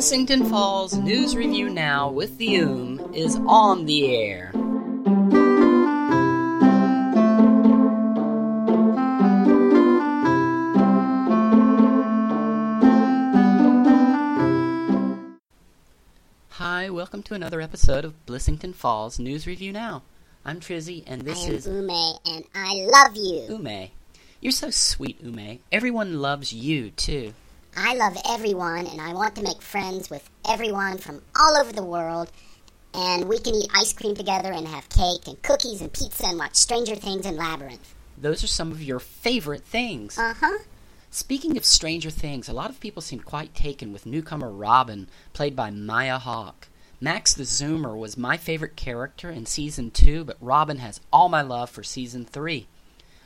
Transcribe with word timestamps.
Blissington 0.00 0.48
Falls 0.48 0.96
News 0.96 1.36
Review 1.36 1.68
Now 1.68 2.10
with 2.10 2.38
the 2.38 2.56
Oom 2.56 3.12
is 3.12 3.36
on 3.46 3.84
the 3.84 4.16
air. 4.16 4.50
Hi, 16.48 16.88
welcome 16.88 17.22
to 17.24 17.34
another 17.34 17.60
episode 17.60 18.06
of 18.06 18.14
Blissington 18.24 18.74
Falls 18.74 19.18
News 19.18 19.46
Review 19.46 19.70
Now. 19.70 20.00
I'm 20.46 20.60
Trizzy, 20.60 21.04
and 21.06 21.20
this 21.20 21.44
I 21.44 21.48
am 21.48 21.54
is 21.54 21.66
Ume, 21.66 21.90
and 22.24 22.44
I 22.54 22.86
love 22.90 23.14
you. 23.16 23.42
Ume. 23.50 23.90
You're 24.40 24.52
so 24.52 24.70
sweet, 24.70 25.20
Ume. 25.22 25.58
Everyone 25.70 26.22
loves 26.22 26.54
you, 26.54 26.90
too. 26.92 27.34
I 27.82 27.94
love 27.94 28.14
everyone, 28.28 28.86
and 28.86 29.00
I 29.00 29.14
want 29.14 29.36
to 29.36 29.42
make 29.42 29.62
friends 29.62 30.10
with 30.10 30.28
everyone 30.46 30.98
from 30.98 31.22
all 31.34 31.56
over 31.56 31.72
the 31.72 31.82
world. 31.82 32.30
And 32.92 33.26
we 33.26 33.38
can 33.38 33.54
eat 33.54 33.70
ice 33.74 33.94
cream 33.94 34.14
together 34.14 34.52
and 34.52 34.68
have 34.68 34.90
cake 34.90 35.26
and 35.26 35.40
cookies 35.40 35.80
and 35.80 35.90
pizza 35.90 36.26
and 36.26 36.38
watch 36.38 36.56
Stranger 36.56 36.94
Things 36.94 37.24
and 37.24 37.38
Labyrinth. 37.38 37.94
Those 38.18 38.44
are 38.44 38.48
some 38.48 38.70
of 38.70 38.82
your 38.82 38.98
favorite 38.98 39.64
things. 39.64 40.18
Uh 40.18 40.34
huh. 40.38 40.58
Speaking 41.10 41.56
of 41.56 41.64
Stranger 41.64 42.10
Things, 42.10 42.50
a 42.50 42.52
lot 42.52 42.68
of 42.68 42.80
people 42.80 43.00
seem 43.00 43.20
quite 43.20 43.54
taken 43.54 43.94
with 43.94 44.04
newcomer 44.04 44.50
Robin, 44.50 45.08
played 45.32 45.56
by 45.56 45.70
Maya 45.70 46.18
Hawke. 46.18 46.68
Max 47.00 47.32
the 47.32 47.44
Zoomer 47.44 47.96
was 47.96 48.18
my 48.18 48.36
favorite 48.36 48.76
character 48.76 49.30
in 49.30 49.46
season 49.46 49.90
2, 49.90 50.24
but 50.24 50.36
Robin 50.38 50.76
has 50.78 51.00
all 51.10 51.30
my 51.30 51.40
love 51.40 51.70
for 51.70 51.82
season 51.82 52.26
3. 52.26 52.66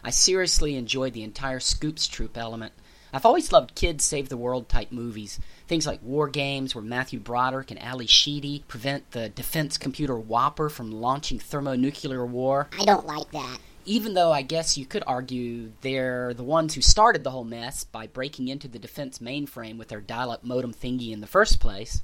I 0.05 0.11
seriously 0.11 0.77
enjoyed 0.77 1.12
the 1.12 1.25
entire 1.25 1.59
Scoops 1.59 2.07
Troop 2.07 2.39
element. 2.39 2.73
I've 3.15 3.25
always 3.25 3.53
loved 3.53 3.77
kids 3.77 4.05
save 4.05 4.29
the 4.29 4.37
world 4.37 4.69
type 4.69 4.91
movies. 4.91 5.39
Things 5.69 5.87
like 5.87 6.03
War 6.03 6.29
Games, 6.29 6.75
where 6.75 6.83
Matthew 6.83 7.21
Broderick 7.21 7.71
and 7.71 7.81
Ally 7.81 8.07
Sheedy 8.07 8.65
prevent 8.67 9.12
the 9.12 9.29
defense 9.29 9.79
computer 9.79 10.17
WOPR 10.17 10.69
from 10.69 10.91
launching 10.91 11.39
thermonuclear 11.39 12.27
war. 12.27 12.69
I 12.77 12.84
don't 12.84 13.06
like 13.06 13.31
that. 13.31 13.59
Even 13.84 14.15
though 14.15 14.33
I 14.33 14.43
guess 14.43 14.77
you 14.77 14.84
could 14.84 15.05
argue 15.06 15.71
they're 15.83 16.34
the 16.34 16.43
ones 16.43 16.75
who 16.75 16.81
started 16.81 17.23
the 17.23 17.31
whole 17.31 17.45
mess 17.45 17.84
by 17.84 18.09
breaking 18.09 18.48
into 18.48 18.67
the 18.67 18.81
defense 18.81 19.21
mainframe 19.21 19.78
with 19.78 19.89
their 19.89 20.01
dial 20.01 20.33
up 20.33 20.43
modem 20.43 20.75
thingy 20.75 21.12
in 21.12 21.21
the 21.21 21.28
first 21.28 21.61
place. 21.61 22.03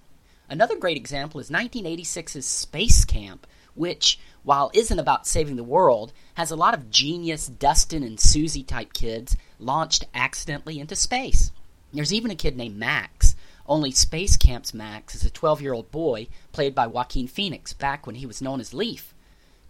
Another 0.48 0.76
great 0.76 0.96
example 0.96 1.40
is 1.40 1.50
1986's 1.50 2.46
Space 2.46 3.04
Camp, 3.04 3.48
which, 3.74 4.18
while 4.42 4.70
isn't 4.74 4.98
about 4.98 5.26
saving 5.26 5.56
the 5.56 5.64
world, 5.64 6.12
has 6.34 6.50
a 6.50 6.56
lot 6.56 6.74
of 6.74 6.90
genius 6.90 7.46
Dustin 7.46 8.02
and 8.02 8.18
Susie 8.18 8.62
type 8.62 8.92
kids 8.92 9.36
launched 9.58 10.06
accidentally 10.14 10.80
into 10.80 10.96
space. 10.96 11.52
There's 11.92 12.12
even 12.12 12.30
a 12.30 12.36
kid 12.36 12.56
named 12.56 12.76
Max, 12.76 13.34
only 13.70 13.92
Space 13.92 14.36
Camp's 14.36 14.74
Max 14.74 15.14
is 15.14 15.24
a 15.24 15.30
12 15.30 15.62
year 15.62 15.72
old 15.72 15.92
boy 15.92 16.26
played 16.50 16.74
by 16.74 16.88
Joaquin 16.88 17.28
Phoenix 17.28 17.72
back 17.72 18.04
when 18.04 18.16
he 18.16 18.26
was 18.26 18.42
known 18.42 18.58
as 18.58 18.74
Leaf. 18.74 19.14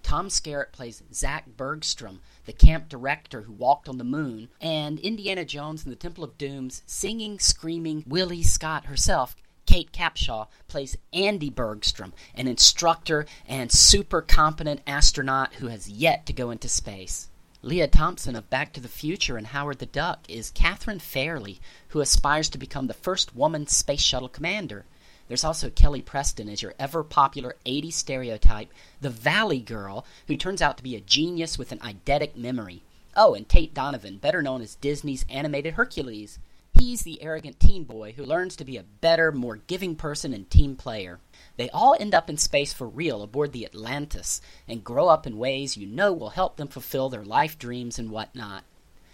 Tom 0.03 0.29
Skerritt 0.29 0.73
plays 0.73 1.03
Zach 1.13 1.45
Bergstrom, 1.55 2.21
the 2.47 2.55
camp 2.55 2.89
director 2.89 3.43
who 3.43 3.53
walked 3.53 3.91
on 3.91 3.99
the 3.99 4.05
moon, 4.05 4.49
and 4.59 4.99
Indiana 5.01 5.45
Jones 5.45 5.85
in 5.85 5.91
the 5.91 5.97
Temple 5.97 6.25
of 6.25 6.39
Doom's 6.39 6.83
singing, 6.87 7.39
screaming 7.39 8.03
Willie 8.07 8.43
Scott 8.43 8.87
herself 8.87 9.37
Kate 9.71 9.93
Capshaw 9.93 10.49
plays 10.67 10.99
Andy 11.13 11.49
Bergstrom, 11.49 12.13
an 12.35 12.49
instructor 12.49 13.25
and 13.47 13.71
super 13.71 14.21
competent 14.21 14.81
astronaut 14.85 15.55
who 15.55 15.69
has 15.69 15.89
yet 15.89 16.27
to 16.27 16.33
go 16.33 16.51
into 16.51 16.69
space. 16.69 17.29
Lea 17.63 17.87
Thompson 17.87 18.35
of 18.35 18.51
Back 18.51 18.73
to 18.73 18.81
the 18.81 18.89
Future 18.89 19.37
and 19.37 19.47
Howard 19.47 19.79
the 19.79 19.87
Duck 19.87 20.29
is 20.29 20.51
Kathryn 20.51 21.01
Fairly, 21.01 21.61
who 21.91 22.01
aspires 22.01 22.49
to 22.49 22.59
become 22.59 22.89
the 22.89 22.95
first 22.95 23.37
woman 23.37 23.69
space 23.69 24.01
shuttle 24.01 24.29
commander. 24.29 24.87
There's 25.29 25.45
also 25.45 25.71
Kelly 25.71 26.03
Preston 26.03 26.49
as 26.49 26.63
your 26.63 26.75
ever 26.77 27.05
popular 27.05 27.55
80s 27.65 27.93
stereotype, 27.93 28.73
the 29.01 29.09
Valley 29.09 29.61
Girl, 29.61 30.05
who 30.27 30.37
turns 30.37 30.61
out 30.61 30.79
to 30.79 30.83
be 30.83 30.97
a 30.97 31.01
genius 31.01 31.59
with 31.59 31.71
an 31.71 31.79
eidetic 31.79 32.35
memory. 32.35 32.83
Oh, 33.15 33.35
and 33.35 33.49
Tate 33.49 33.73
Donovan, 33.73 34.17
better 34.17 34.43
known 34.43 34.63
as 34.63 34.75
Disney's 34.75 35.25
animated 35.31 35.75
Hercules. 35.75 36.41
He's 36.81 37.03
the 37.03 37.23
arrogant 37.23 37.61
teen 37.61 37.85
boy 37.85 38.13
who 38.13 38.25
learns 38.25 38.57
to 38.57 38.65
be 38.65 38.79
a 38.79 38.83
better, 38.83 39.31
more 39.33 39.57
giving 39.57 39.97
person 39.97 40.33
and 40.33 40.49
team 40.49 40.77
player. 40.77 41.21
They 41.59 41.69
all 41.69 41.95
end 42.01 42.15
up 42.15 42.31
in 42.31 42.39
space 42.39 42.73
for 42.73 42.89
real 42.89 43.23
aboard 43.23 43.53
the 43.53 43.67
Atlantis 43.67 44.41
and 44.67 44.83
grow 44.83 45.09
up 45.09 45.27
in 45.27 45.37
ways 45.37 45.77
you 45.77 45.87
know 45.87 46.15
will 46.15 46.31
help 46.31 46.57
them 46.57 46.69
fulfill 46.69 47.11
their 47.11 47.23
life 47.23 47.59
dreams 47.59 47.99
and 47.99 48.11
whatnot. 48.11 48.65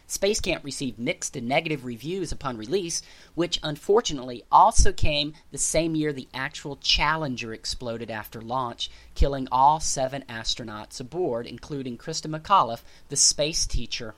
Space 0.06 0.38
Camp 0.38 0.62
received 0.62 1.00
mixed 1.00 1.34
and 1.34 1.48
negative 1.48 1.84
reviews 1.84 2.30
upon 2.30 2.56
release, 2.56 3.02
which 3.34 3.58
unfortunately 3.64 4.44
also 4.52 4.92
came 4.92 5.34
the 5.50 5.58
same 5.58 5.96
year 5.96 6.12
the 6.12 6.28
actual 6.32 6.76
Challenger 6.76 7.52
exploded 7.52 8.12
after 8.12 8.40
launch, 8.40 8.88
killing 9.16 9.48
all 9.50 9.80
seven 9.80 10.22
astronauts 10.28 11.00
aboard, 11.00 11.48
including 11.48 11.98
Christa 11.98 12.32
McAuliffe, 12.32 12.84
the 13.08 13.16
space 13.16 13.66
teacher. 13.66 14.14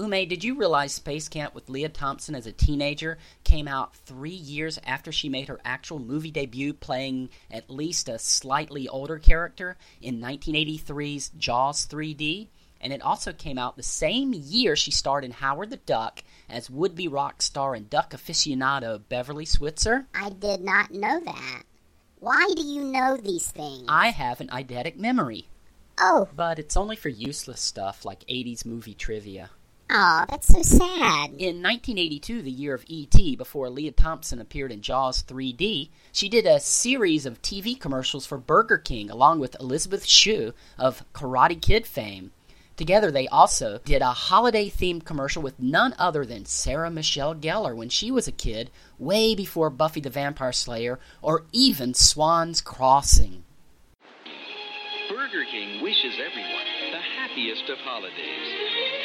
Ume, 0.00 0.26
did 0.26 0.42
you 0.42 0.54
realize 0.54 0.92
Space 0.92 1.28
Camp 1.28 1.54
with 1.54 1.68
Lea 1.68 1.88
Thompson 1.88 2.34
as 2.34 2.46
a 2.46 2.52
teenager 2.52 3.18
came 3.44 3.68
out 3.68 3.94
three 3.94 4.30
years 4.30 4.78
after 4.86 5.12
she 5.12 5.28
made 5.28 5.48
her 5.48 5.60
actual 5.62 5.98
movie 5.98 6.30
debut 6.30 6.72
playing 6.72 7.28
at 7.50 7.68
least 7.68 8.08
a 8.08 8.18
slightly 8.18 8.88
older 8.88 9.18
character 9.18 9.76
in 10.00 10.18
1983's 10.18 11.28
Jaws 11.36 11.86
3D? 11.86 12.48
And 12.80 12.94
it 12.94 13.02
also 13.02 13.34
came 13.34 13.58
out 13.58 13.76
the 13.76 13.82
same 13.82 14.32
year 14.32 14.74
she 14.74 14.90
starred 14.90 15.22
in 15.22 15.32
Howard 15.32 15.68
the 15.68 15.76
Duck 15.76 16.24
as 16.48 16.70
would 16.70 16.94
be 16.94 17.06
rock 17.06 17.42
star 17.42 17.74
and 17.74 17.90
duck 17.90 18.12
aficionado 18.12 19.02
Beverly 19.10 19.44
Switzler. 19.44 20.06
I 20.14 20.30
did 20.30 20.62
not 20.62 20.92
know 20.92 21.20
that. 21.20 21.62
Why 22.20 22.48
do 22.56 22.62
you 22.62 22.84
know 22.84 23.18
these 23.18 23.48
things? 23.50 23.84
I 23.86 24.08
have 24.08 24.40
an 24.40 24.48
eidetic 24.48 24.96
memory, 24.96 25.48
oh, 25.98 26.28
but 26.34 26.58
it's 26.58 26.76
only 26.76 26.96
for 26.96 27.10
useless 27.10 27.60
stuff 27.60 28.06
like 28.06 28.20
80s 28.20 28.64
movie 28.64 28.94
trivia. 28.94 29.50
Oh, 29.92 30.24
that's 30.28 30.46
so 30.46 30.62
sad. 30.62 31.30
In 31.30 31.64
1982, 31.64 32.42
the 32.42 32.50
year 32.50 32.74
of 32.74 32.84
E.T., 32.86 33.34
before 33.34 33.68
Lea 33.68 33.90
Thompson 33.90 34.40
appeared 34.40 34.70
in 34.70 34.82
Jaws 34.82 35.24
3D, 35.24 35.88
she 36.12 36.28
did 36.28 36.46
a 36.46 36.60
series 36.60 37.26
of 37.26 37.42
TV 37.42 37.78
commercials 37.78 38.24
for 38.24 38.38
Burger 38.38 38.78
King 38.78 39.10
along 39.10 39.40
with 39.40 39.58
Elizabeth 39.58 40.06
Shue 40.06 40.54
of 40.78 41.02
Karate 41.12 41.60
Kid 41.60 41.88
fame. 41.88 42.30
Together, 42.76 43.10
they 43.10 43.26
also 43.28 43.80
did 43.84 44.00
a 44.00 44.12
holiday 44.12 44.70
themed 44.70 45.04
commercial 45.04 45.42
with 45.42 45.58
none 45.58 45.92
other 45.98 46.24
than 46.24 46.44
Sarah 46.46 46.88
Michelle 46.88 47.34
Gellar 47.34 47.74
when 47.74 47.88
she 47.88 48.12
was 48.12 48.28
a 48.28 48.32
kid, 48.32 48.70
way 48.96 49.34
before 49.34 49.70
Buffy 49.70 50.00
the 50.00 50.08
Vampire 50.08 50.52
Slayer 50.52 51.00
or 51.20 51.46
even 51.52 51.94
Swan's 51.94 52.60
Crossing. 52.60 53.42
Burger 55.08 55.44
King 55.50 55.82
wishes 55.82 56.14
everyone 56.14 56.70
the 56.92 56.98
happiest 56.98 57.68
of 57.68 57.78
holidays. 57.78 58.99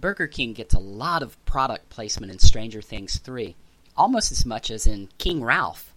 Burger 0.00 0.26
King 0.26 0.52
gets 0.52 0.74
a 0.74 0.78
lot 0.78 1.22
of 1.22 1.42
product 1.46 1.88
placement 1.88 2.30
in 2.30 2.38
Stranger 2.38 2.82
Things 2.82 3.18
3, 3.18 3.56
almost 3.96 4.32
as 4.32 4.44
much 4.44 4.70
as 4.70 4.86
in 4.86 5.08
King 5.16 5.42
Ralph. 5.42 5.93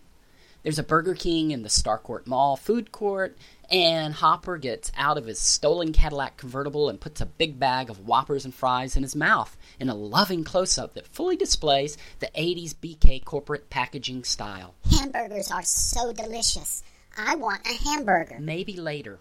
There's 0.64 0.80
a 0.80 0.84
Burger 0.84 1.14
King 1.14 1.52
in 1.52 1.64
the 1.64 1.70
Starcourt 1.70 2.28
Mall 2.28 2.58
food 2.58 2.92
court, 2.92 3.38
and 3.70 4.14
Hopper 4.14 4.58
gets 4.58 4.92
out 4.98 5.18
of 5.18 5.26
his 5.26 5.40
stolen 5.40 5.94
Cadillac 5.94 6.38
convertible 6.38 6.90
and 6.90 7.00
puts 7.00 7.22
a 7.22 7.26
big 7.26 7.60
bag 7.60 7.90
of 7.90 8.06
Whoppers 8.06 8.44
and 8.44 8.54
fries 8.54 8.98
in 8.98 9.04
his 9.04 9.16
mouth 9.16 9.56
in 9.80 9.90
a 9.90 9.96
loving 9.96 10.44
close 10.44 10.78
up 10.78 10.94
that 10.94 11.08
fully 11.08 11.36
displays 11.36 11.98
the 12.20 12.30
80s 12.36 12.76
BK 12.76 13.24
corporate 13.24 13.70
packaging 13.70 14.24
style. 14.24 14.74
Hamburgers 14.90 15.52
are 15.52 15.64
so 15.64 16.12
delicious. 16.12 16.84
I 17.18 17.36
want 17.36 17.66
a 17.66 17.74
hamburger. 17.74 18.38
Maybe 18.40 18.76
later. 18.76 19.20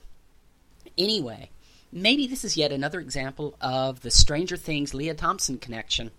Anyway, 0.98 1.50
maybe 1.92 2.26
this 2.26 2.44
is 2.44 2.56
yet 2.56 2.72
another 2.72 3.00
example 3.00 3.56
of 3.60 4.00
the 4.00 4.10
Stranger 4.10 4.56
Things 4.56 4.94
Lea 4.94 5.14
Thompson 5.14 5.58
connection. 5.58 6.10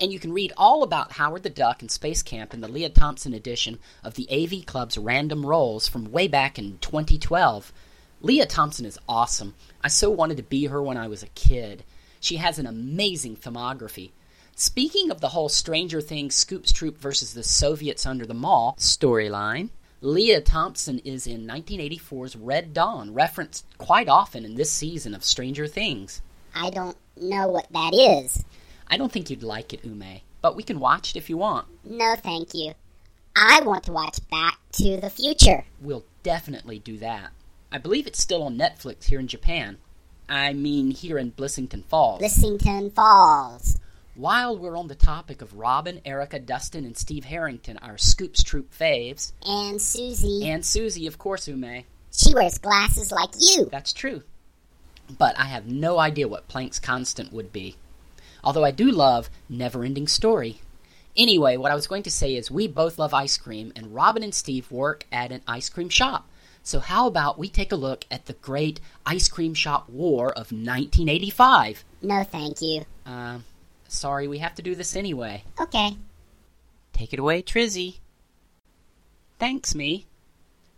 And 0.00 0.12
you 0.12 0.18
can 0.18 0.32
read 0.32 0.52
all 0.56 0.82
about 0.82 1.12
Howard 1.12 1.42
the 1.42 1.50
Duck 1.50 1.82
and 1.82 1.90
Space 1.90 2.22
Camp 2.22 2.52
in 2.52 2.60
the 2.60 2.68
Lea 2.68 2.88
Thompson 2.88 3.34
edition 3.34 3.78
of 4.02 4.14
the 4.14 4.28
AV 4.30 4.66
Club's 4.66 4.98
Random 4.98 5.46
Roles 5.46 5.88
from 5.88 6.10
way 6.10 6.28
back 6.28 6.58
in 6.58 6.78
2012. 6.78 7.72
Lea 8.20 8.44
Thompson 8.46 8.86
is 8.86 8.98
awesome. 9.08 9.54
I 9.82 9.88
so 9.88 10.10
wanted 10.10 10.36
to 10.38 10.42
be 10.42 10.66
her 10.66 10.82
when 10.82 10.96
I 10.96 11.08
was 11.08 11.22
a 11.22 11.28
kid. 11.28 11.84
She 12.20 12.36
has 12.36 12.58
an 12.58 12.66
amazing 12.66 13.36
filmography. 13.36 14.10
Speaking 14.54 15.10
of 15.10 15.20
the 15.20 15.30
whole 15.30 15.48
Stranger 15.48 16.00
Things 16.00 16.34
Scoops 16.34 16.72
Troop 16.72 16.98
versus 16.98 17.34
the 17.34 17.42
Soviets 17.42 18.06
under 18.06 18.26
the 18.26 18.34
Mall 18.34 18.76
storyline, 18.78 19.70
Lea 20.00 20.40
Thompson 20.40 20.98
is 21.00 21.26
in 21.26 21.46
1984's 21.46 22.36
Red 22.36 22.74
Dawn, 22.74 23.14
referenced 23.14 23.64
quite 23.78 24.08
often 24.08 24.44
in 24.44 24.54
this 24.56 24.70
season 24.70 25.14
of 25.14 25.24
Stranger 25.24 25.66
Things. 25.66 26.22
I 26.54 26.70
don't 26.70 26.96
know 27.16 27.48
what 27.48 27.66
that 27.72 27.94
is. 27.94 28.44
I 28.88 28.96
don't 28.96 29.10
think 29.12 29.30
you'd 29.30 29.42
like 29.42 29.72
it, 29.72 29.84
Ume, 29.84 30.20
but 30.40 30.56
we 30.56 30.62
can 30.62 30.80
watch 30.80 31.10
it 31.10 31.16
if 31.18 31.30
you 31.30 31.36
want. 31.36 31.66
No, 31.84 32.14
thank 32.16 32.54
you. 32.54 32.72
I 33.34 33.60
want 33.64 33.84
to 33.84 33.92
watch 33.92 34.18
Back 34.30 34.58
to 34.72 34.98
the 34.98 35.08
Future. 35.10 35.64
We'll 35.80 36.04
definitely 36.22 36.78
do 36.78 36.98
that. 36.98 37.30
I 37.70 37.78
believe 37.78 38.06
it's 38.06 38.20
still 38.22 38.42
on 38.42 38.58
Netflix 38.58 39.04
here 39.04 39.18
in 39.20 39.28
Japan. 39.28 39.78
I 40.28 40.52
mean, 40.52 40.90
here 40.90 41.18
in 41.18 41.32
Blissington 41.32 41.84
Falls. 41.86 42.20
Blissington 42.20 42.92
Falls. 42.92 43.78
While 44.14 44.58
we're 44.58 44.76
on 44.76 44.88
the 44.88 44.94
topic 44.94 45.40
of 45.40 45.54
Robin, 45.56 46.02
Erica, 46.04 46.38
Dustin, 46.38 46.84
and 46.84 46.96
Steve 46.96 47.24
Harrington, 47.24 47.78
our 47.78 47.96
Scoops 47.96 48.42
Troop 48.42 48.70
faves, 48.74 49.32
And 49.46 49.80
Susie. 49.80 50.46
and 50.50 50.64
Susie, 50.64 51.06
of 51.06 51.16
course, 51.16 51.48
Ume. 51.48 51.84
she 52.12 52.34
wears 52.34 52.58
glasses 52.58 53.10
like 53.10 53.30
you. 53.38 53.66
That's 53.72 53.94
true. 53.94 54.22
But 55.18 55.38
I 55.38 55.44
have 55.44 55.66
no 55.66 55.98
idea 55.98 56.28
what 56.28 56.48
Planck's 56.48 56.78
constant 56.78 57.32
would 57.32 57.52
be. 57.52 57.76
Although 58.44 58.64
I 58.64 58.70
do 58.70 58.90
love 58.90 59.30
Never 59.48 59.84
Ending 59.84 60.08
Story. 60.08 60.60
Anyway, 61.16 61.56
what 61.56 61.70
I 61.70 61.74
was 61.74 61.86
going 61.86 62.02
to 62.04 62.10
say 62.10 62.34
is 62.34 62.50
we 62.50 62.66
both 62.66 62.98
love 62.98 63.12
ice 63.12 63.36
cream, 63.36 63.72
and 63.76 63.94
Robin 63.94 64.22
and 64.22 64.34
Steve 64.34 64.70
work 64.70 65.06
at 65.12 65.30
an 65.30 65.42
ice 65.46 65.68
cream 65.68 65.88
shop. 65.88 66.28
So, 66.62 66.78
how 66.80 67.06
about 67.06 67.38
we 67.38 67.48
take 67.48 67.72
a 67.72 67.76
look 67.76 68.04
at 68.10 68.26
the 68.26 68.34
great 68.34 68.80
ice 69.04 69.28
cream 69.28 69.52
shop 69.52 69.88
war 69.88 70.28
of 70.30 70.52
1985? 70.52 71.84
No, 72.02 72.22
thank 72.24 72.62
you. 72.62 72.84
Uh, 73.04 73.38
sorry, 73.88 74.28
we 74.28 74.38
have 74.38 74.54
to 74.54 74.62
do 74.62 74.74
this 74.74 74.96
anyway. 74.96 75.42
Okay. 75.60 75.96
Take 76.92 77.12
it 77.12 77.18
away, 77.18 77.42
Trizzy. 77.42 77.98
Thanks, 79.38 79.74
me. 79.74 80.06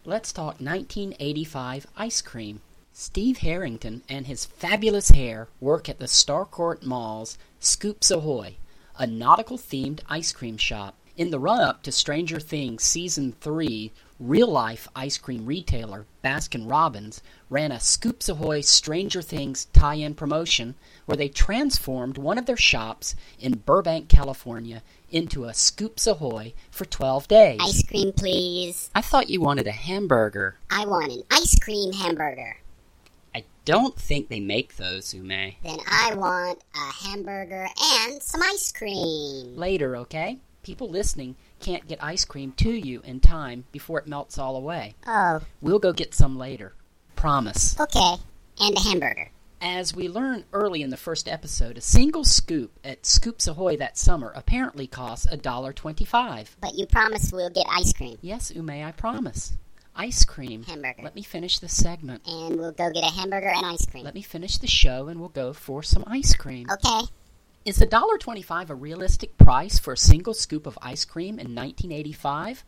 Let's 0.06 0.32
talk 0.32 0.60
1985 0.60 1.86
ice 1.96 2.22
cream. 2.22 2.60
Steve 2.96 3.38
Harrington 3.38 4.02
and 4.08 4.28
his 4.28 4.44
fabulous 4.44 5.08
hair 5.08 5.48
work 5.58 5.88
at 5.88 5.98
the 5.98 6.06
Starcourt 6.06 6.84
Mall's 6.84 7.36
Scoops 7.58 8.08
Ahoy, 8.08 8.54
a 8.96 9.04
nautical 9.04 9.58
themed 9.58 9.98
ice 10.08 10.30
cream 10.30 10.56
shop. 10.56 10.94
In 11.16 11.32
the 11.32 11.40
run 11.40 11.60
up 11.60 11.82
to 11.82 11.90
Stranger 11.90 12.38
Things 12.38 12.84
Season 12.84 13.34
3, 13.40 13.90
real 14.20 14.46
life 14.46 14.86
ice 14.94 15.18
cream 15.18 15.44
retailer 15.44 16.06
Baskin 16.22 16.70
Robbins 16.70 17.20
ran 17.50 17.72
a 17.72 17.80
Scoops 17.80 18.28
Ahoy 18.28 18.60
Stranger 18.60 19.22
Things 19.22 19.64
tie 19.72 19.94
in 19.94 20.14
promotion 20.14 20.76
where 21.06 21.16
they 21.16 21.28
transformed 21.28 22.16
one 22.16 22.38
of 22.38 22.46
their 22.46 22.56
shops 22.56 23.16
in 23.40 23.58
Burbank, 23.58 24.08
California 24.08 24.84
into 25.10 25.46
a 25.46 25.54
Scoops 25.54 26.06
Ahoy 26.06 26.54
for 26.70 26.84
12 26.84 27.26
days. 27.26 27.58
Ice 27.60 27.82
cream, 27.82 28.12
please. 28.12 28.88
I 28.94 29.00
thought 29.00 29.30
you 29.30 29.40
wanted 29.40 29.66
a 29.66 29.72
hamburger. 29.72 30.58
I 30.70 30.86
want 30.86 31.10
an 31.10 31.22
ice 31.32 31.58
cream 31.58 31.92
hamburger. 31.92 32.58
Don't 33.64 33.96
think 33.98 34.28
they 34.28 34.40
make 34.40 34.76
those, 34.76 35.14
Ume. 35.14 35.28
Then 35.62 35.78
I 35.86 36.12
want 36.14 36.62
a 36.74 36.92
hamburger 37.06 37.66
and 38.02 38.22
some 38.22 38.42
ice 38.42 38.70
cream. 38.72 39.56
Later, 39.56 39.96
okay? 39.96 40.38
People 40.62 40.88
listening 40.90 41.36
can't 41.60 41.86
get 41.88 42.02
ice 42.02 42.24
cream 42.26 42.52
to 42.58 42.70
you 42.70 43.00
in 43.04 43.20
time 43.20 43.64
before 43.72 43.98
it 43.98 44.06
melts 44.06 44.36
all 44.38 44.56
away. 44.56 44.94
Oh, 45.06 45.40
We'll 45.62 45.78
go 45.78 45.92
get 45.92 46.14
some 46.14 46.36
later. 46.38 46.74
Promise. 47.16 47.78
okay. 47.80 48.16
And 48.60 48.76
a 48.76 48.80
hamburger. 48.80 49.30
As 49.62 49.94
we 49.96 50.08
learn 50.08 50.44
early 50.52 50.82
in 50.82 50.90
the 50.90 50.96
first 50.98 51.26
episode, 51.26 51.78
a 51.78 51.80
single 51.80 52.24
scoop 52.24 52.78
at 52.84 53.06
Scoops 53.06 53.46
Ahoy 53.46 53.78
that 53.78 53.96
summer 53.96 54.30
apparently 54.36 54.86
costs 54.86 55.26
$1.25. 55.26 56.48
But 56.60 56.74
you 56.74 56.86
promise 56.86 57.32
we'll 57.32 57.48
get 57.48 57.66
ice 57.70 57.94
cream. 57.94 58.18
Yes, 58.20 58.52
Ume, 58.54 58.70
I 58.70 58.92
promise. 58.92 59.54
Ice 59.96 60.24
cream. 60.24 60.64
Hamburger. 60.64 61.02
Let 61.02 61.14
me 61.14 61.22
finish 61.22 61.58
the 61.58 61.68
segment. 61.68 62.22
And 62.26 62.56
we'll 62.58 62.72
go 62.72 62.90
get 62.90 63.04
a 63.04 63.14
hamburger 63.14 63.48
and 63.48 63.64
ice 63.64 63.86
cream. 63.86 64.04
Let 64.04 64.14
me 64.14 64.22
finish 64.22 64.58
the 64.58 64.66
show 64.66 65.08
and 65.08 65.20
we'll 65.20 65.28
go 65.28 65.52
for 65.52 65.82
some 65.82 66.04
ice 66.06 66.34
cream. 66.34 66.68
Okay. 66.70 67.06
Is 67.64 67.78
$1.25 67.78 68.68
a 68.70 68.74
realistic 68.74 69.38
price 69.38 69.78
for 69.78 69.94
a 69.94 69.96
single 69.96 70.34
scoop 70.34 70.66
of 70.66 70.78
ice 70.82 71.04
cream 71.04 71.38
in 71.38 71.54
1985? 71.54 72.64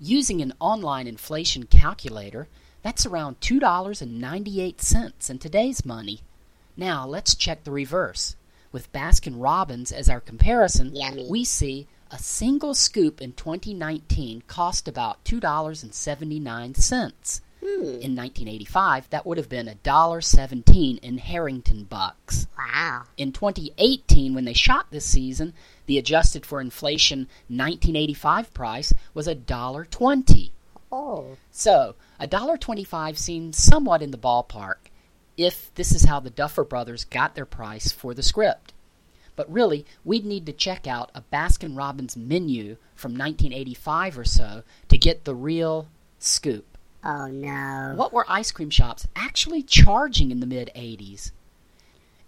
Using 0.00 0.40
an 0.40 0.54
online 0.58 1.06
inflation 1.06 1.64
calculator, 1.64 2.48
that's 2.82 3.06
around 3.06 3.40
$2.98 3.40 5.30
in 5.30 5.38
today's 5.38 5.84
money. 5.84 6.20
Now, 6.76 7.06
let's 7.06 7.34
check 7.34 7.64
the 7.64 7.70
reverse. 7.70 8.36
With 8.72 8.92
Baskin 8.92 9.34
Robbins 9.36 9.92
as 9.92 10.08
our 10.08 10.20
comparison, 10.20 10.94
Yummy. 10.94 11.26
we 11.28 11.44
see 11.44 11.86
a 12.10 12.18
single 12.18 12.74
scoop 12.74 13.20
in 13.20 13.32
2019 13.32 14.42
cost 14.46 14.88
about 14.88 15.24
$2.79. 15.24 17.40
Hmm. 17.60 17.66
In 17.66 18.14
1985, 18.14 19.10
that 19.10 19.26
would 19.26 19.36
have 19.36 19.48
been 19.48 19.66
$1.17 19.66 20.98
in 21.00 21.18
Harrington 21.18 21.84
bucks. 21.84 22.46
Wow. 22.56 23.04
In 23.16 23.32
2018, 23.32 24.34
when 24.34 24.44
they 24.44 24.52
shot 24.52 24.86
this 24.90 25.04
season, 25.04 25.54
the 25.86 25.98
adjusted 25.98 26.46
for 26.46 26.60
inflation 26.60 27.20
1985 27.48 28.54
price 28.54 28.92
was 29.12 29.26
$1.20. 29.26 30.50
Oh. 30.90 31.36
So, 31.50 31.96
$1.25 32.20 33.18
seems 33.18 33.58
somewhat 33.58 34.02
in 34.02 34.12
the 34.12 34.18
ballpark 34.18 34.90
if 35.36 35.72
this 35.74 35.92
is 35.92 36.04
how 36.04 36.20
the 36.20 36.30
Duffer 36.30 36.64
Brothers 36.64 37.04
got 37.04 37.34
their 37.34 37.46
price 37.46 37.92
for 37.92 38.12
the 38.12 38.22
script. 38.22 38.72
But 39.38 39.52
really, 39.52 39.86
we'd 40.04 40.26
need 40.26 40.46
to 40.46 40.52
check 40.52 40.88
out 40.88 41.12
a 41.14 41.22
Baskin 41.32 41.78
Robbins 41.78 42.16
menu 42.16 42.76
from 42.96 43.12
1985 43.12 44.18
or 44.18 44.24
so 44.24 44.64
to 44.88 44.98
get 44.98 45.24
the 45.24 45.34
real 45.36 45.86
scoop. 46.18 46.76
Oh 47.04 47.28
no. 47.28 47.92
What 47.94 48.12
were 48.12 48.26
ice 48.28 48.50
cream 48.50 48.68
shops 48.68 49.06
actually 49.14 49.62
charging 49.62 50.32
in 50.32 50.40
the 50.40 50.46
mid 50.46 50.72
80s? 50.74 51.30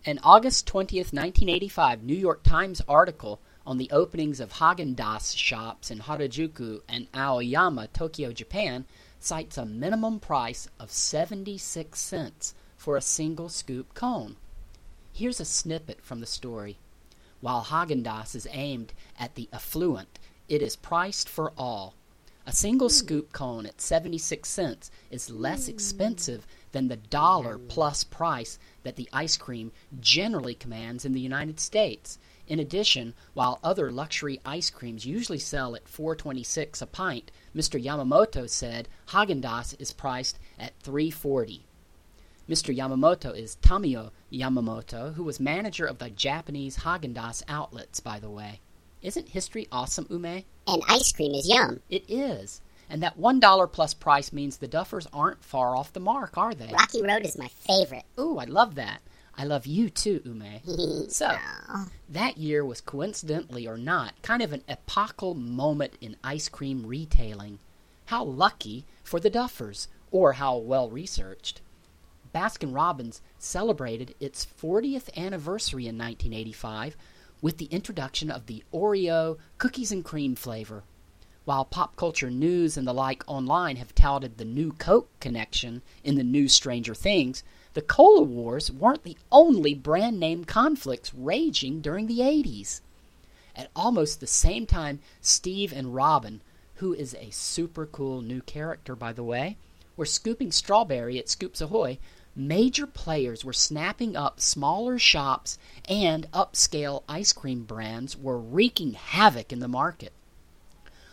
An 0.07 0.21
August 0.23 0.69
20th, 0.69 1.13
1985 1.13 2.05
New 2.05 2.15
York 2.15 2.45
Times 2.45 2.81
article 2.87 3.41
on 3.67 3.79
the 3.79 3.91
openings 3.91 4.39
of 4.39 4.53
Haagen-Dazs 4.53 5.37
shops 5.37 5.91
in 5.91 5.99
Harajuku 5.99 6.83
and 6.89 7.09
Aoyama, 7.13 7.89
Tokyo, 7.89 8.31
Japan, 8.31 8.85
cites 9.19 9.59
a 9.59 9.67
minimum 9.67 10.21
price 10.21 10.69
of 10.79 10.93
76 10.93 11.99
cents 11.99 12.55
for 12.77 12.97
a 12.97 13.03
single 13.03 13.49
scoop 13.49 13.95
cone. 13.95 14.37
Here's 15.13 15.41
a 15.41 15.45
snippet 15.45 16.03
from 16.03 16.21
the 16.21 16.27
story. 16.27 16.79
While 17.41 17.65
Haagen-Dazs 17.65 18.35
is 18.35 18.47
aimed 18.51 18.93
at 19.19 19.35
the 19.35 19.49
affluent, 19.53 20.19
it 20.47 20.61
is 20.61 20.77
priced 20.77 21.29
for 21.29 21.53
all. 21.57 21.95
A 22.47 22.53
single 22.53 22.89
hmm. 22.89 22.95
scoop 22.95 23.33
cone 23.33 23.65
at 23.65 23.81
76 23.81 24.49
cents 24.49 24.91
is 25.11 25.31
less 25.31 25.67
hmm. 25.67 25.71
expensive 25.71 26.47
than 26.73 26.89
the 26.89 26.97
dollar 26.97 27.57
plus 27.57 28.05
price 28.05 28.59
that 28.83 28.97
the 28.97 29.09
ice 29.13 29.37
cream 29.37 29.73
generally 30.01 30.55
commands 30.55 31.05
in 31.05 31.13
the 31.13 31.21
United 31.21 31.61
States. 31.61 32.19
In 32.47 32.59
addition, 32.59 33.15
while 33.33 33.61
other 33.63 33.91
luxury 33.91 34.41
ice 34.45 34.69
creams 34.69 35.07
usually 35.07 35.39
sell 35.39 35.75
at 35.77 35.87
4.26 35.87 36.83
a 36.83 36.87
pint, 36.87 37.31
Mr. 37.57 37.83
Yamamoto 37.83 38.51
said 38.51 38.89
Haagen-Dazs 39.09 39.81
is 39.81 39.93
priced 39.93 40.39
at 40.59 40.79
3.40. 40.83 41.61
Mr. 42.51 42.77
Yamamoto 42.77 43.33
is 43.33 43.59
Tamio 43.63 44.11
Yamamoto, 44.33 45.15
who 45.15 45.23
was 45.23 45.39
manager 45.39 45.87
of 45.87 45.99
the 45.99 46.11
Japanese 46.11 46.79
Haagen-Dazs 46.79 47.45
outlets, 47.47 48.01
by 48.01 48.19
the 48.19 48.29
way. 48.29 48.59
Isn't 49.03 49.29
history 49.29 49.69
awesome, 49.71 50.09
Ume? 50.11 50.43
And 50.67 50.83
ice 50.89 51.13
cream 51.13 51.33
is 51.33 51.49
yum. 51.49 51.79
It 51.89 52.11
is. 52.11 52.61
And 52.89 53.05
that 53.05 53.17
$1 53.17 53.73
plus 53.73 53.95
price 53.95 54.33
means 54.33 54.57
the 54.57 54.67
Duffers 54.67 55.07
aren't 55.13 55.45
far 55.45 55.77
off 55.77 55.93
the 55.93 56.01
mark, 56.01 56.37
are 56.37 56.53
they? 56.53 56.73
Rocky 56.73 57.01
Road 57.03 57.25
is 57.25 57.39
my 57.39 57.47
favorite. 57.47 58.03
Ooh, 58.19 58.39
I 58.39 58.47
love 58.47 58.75
that. 58.75 59.01
I 59.39 59.45
love 59.45 59.65
you 59.65 59.89
too, 59.89 60.21
Ume. 60.25 61.07
So, 61.09 61.31
that 62.09 62.37
year 62.37 62.65
was 62.65 62.81
coincidentally 62.81 63.69
or 63.69 63.79
not 63.79 64.21
kind 64.23 64.43
of 64.43 64.53
an 64.53 64.65
epochal 64.67 65.35
moment 65.35 65.93
in 66.01 66.17
ice 66.25 66.49
cream 66.49 66.85
retailing. 66.85 67.61
How 68.07 68.25
lucky 68.25 68.87
for 69.05 69.21
the 69.21 69.31
Duffers, 69.31 69.87
or 70.11 70.33
how 70.33 70.57
well 70.57 70.91
researched. 70.91 71.61
Baskin 72.33 72.75
Robbins 72.75 73.21
celebrated 73.39 74.15
its 74.21 74.47
40th 74.47 75.17
anniversary 75.17 75.85
in 75.85 75.99
1985 75.99 76.97
with 77.43 77.59
the 77.59 77.67
introduction 77.67 78.31
of 78.31 78.47
the 78.47 78.63
Oreo 78.73 79.39
cookies 79.59 79.93
and 79.93 80.05
cream 80.05 80.35
flavor. 80.35 80.85
While 81.45 81.65
pop 81.65 81.97
culture 81.97 82.31
news 82.31 82.77
and 82.77 82.87
the 82.87 82.93
like 82.93 83.25
online 83.27 83.77
have 83.77 83.95
touted 83.95 84.37
the 84.37 84.45
new 84.45 84.73
Coke 84.73 85.09
connection 85.21 85.83
in 86.05 86.17
the 86.17 86.23
new 86.23 86.49
Stranger 86.49 86.95
Things, 86.95 87.43
the 87.73 87.83
Cola 87.83 88.23
Wars 88.23 88.71
weren't 88.71 89.05
the 89.05 89.17
only 89.33 89.75
brand 89.75 90.21
name 90.21 90.45
conflicts 90.45 91.15
raging 91.15 91.81
during 91.81 92.07
the 92.07 92.19
80s. 92.19 92.81
At 93.57 93.71
almost 93.75 94.21
the 94.21 94.27
same 94.27 94.67
time, 94.67 95.01
Steve 95.21 95.73
and 95.73 95.95
Robin, 95.95 96.43
who 96.75 96.93
is 96.93 97.15
a 97.15 97.31
super 97.31 97.87
cool 97.87 98.21
new 98.21 98.43
character, 98.43 98.95
by 98.95 99.13
the 99.13 99.25
way, 99.25 99.57
were 99.97 100.07
scooping 100.07 100.53
strawberry 100.53 101.19
at 101.19 101.29
Scoops 101.29 101.61
Ahoy, 101.61 101.99
major 102.35 102.87
players 102.87 103.45
were 103.45 103.53
snapping 103.53 104.17
up 104.17 104.41
smaller 104.41 104.99
shops 104.99 105.59
and 105.89 106.31
upscale 106.33 107.03
ice 107.09 107.33
cream 107.33 107.65
brands 107.65 108.17
were 108.17 108.39
wreaking 108.39 108.93
havoc 108.93 109.53
in 109.53 109.59
the 109.59 109.69
market. 109.69 110.13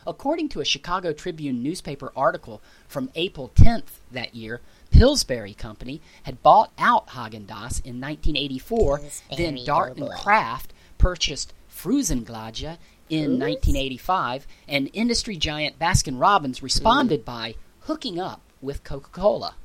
According 0.05 0.47
to 0.49 0.61
a 0.61 0.65
Chicago 0.65 1.11
Tribune 1.11 1.61
newspaper 1.61 2.13
article 2.15 2.61
from 2.87 3.11
April 3.15 3.51
10th 3.55 3.99
that 4.09 4.33
year, 4.33 4.61
Pillsbury 4.89 5.53
Company 5.53 6.01
had 6.23 6.41
bought 6.41 6.71
out 6.77 7.07
Haagen-Dazs 7.09 7.83
in 7.83 7.99
1984. 7.99 9.01
then 9.35 9.59
Dart 9.65 9.97
and. 9.97 10.09
Kraft 10.11 10.73
purchased 10.97 11.53
Frusen 11.69 12.23
Glädjé 12.23 12.77
in 13.09 13.39
1985, 13.39 14.47
and 14.67 14.89
industry 14.93 15.35
giant 15.35 15.77
Baskin-Robbins 15.77 16.63
responded 16.63 17.25
by 17.25 17.55
hooking 17.81 18.19
up 18.19 18.41
with 18.61 18.83
Coca-Cola. 18.83 19.55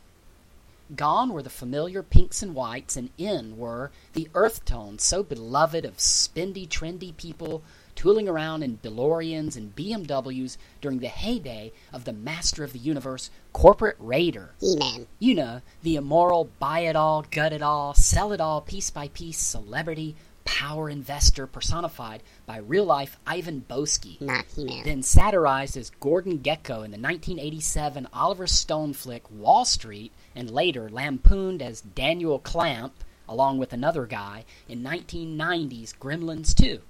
Gone 0.95 1.31
were 1.31 1.43
the 1.43 1.49
familiar 1.49 2.03
pinks 2.03 2.43
and 2.43 2.55
whites, 2.55 2.97
and 2.97 3.11
in 3.17 3.57
were 3.57 3.91
the 4.13 4.29
earth 4.33 4.65
tones 4.65 5.03
so 5.03 5.23
beloved 5.23 5.85
of 5.85 5.97
spendy, 5.97 6.67
trendy 6.67 7.15
people 7.15 7.63
tooling 8.01 8.27
around 8.27 8.63
in 8.63 8.79
DeLoreans 8.79 9.55
and 9.55 9.75
BMWs 9.75 10.57
during 10.81 10.97
the 10.97 11.07
heyday 11.07 11.71
of 11.93 12.03
the 12.03 12.11
master 12.11 12.63
of 12.63 12.73
the 12.73 12.79
universe, 12.79 13.29
corporate 13.53 13.95
raider. 13.99 14.55
He-Man. 14.59 15.05
You 15.19 15.35
know, 15.35 15.61
the 15.83 15.97
immoral, 15.97 16.49
buy 16.57 16.79
it 16.79 16.95
all, 16.95 17.23
gut 17.29 17.53
it 17.53 17.61
all, 17.61 17.93
sell 17.93 18.33
it 18.33 18.41
all 18.41 18.59
piece 18.59 18.89
by 18.89 19.09
piece 19.09 19.37
celebrity, 19.37 20.15
power 20.45 20.89
investor 20.89 21.45
personified 21.45 22.23
by 22.47 22.57
real 22.57 22.85
life 22.85 23.19
Ivan 23.27 23.65
Boesky 23.69 24.19
Not 24.19 24.45
He-Man. 24.55 24.83
then 24.83 25.03
satirized 25.03 25.77
as 25.77 25.91
Gordon 25.91 26.39
Gekko 26.39 26.83
in 26.83 26.89
the 26.89 26.97
1987 26.97 28.07
Oliver 28.11 28.47
Stone 28.47 28.93
flick 28.93 29.29
Wall 29.29 29.63
Street, 29.63 30.11
and 30.35 30.49
later 30.49 30.89
lampooned 30.89 31.61
as 31.61 31.81
Daniel 31.81 32.39
Clamp, 32.39 32.93
along 33.29 33.59
with 33.59 33.73
another 33.73 34.07
guy, 34.07 34.43
in 34.67 34.81
1990's 34.81 35.93
Gremlins 35.93 36.55
2. 36.55 36.81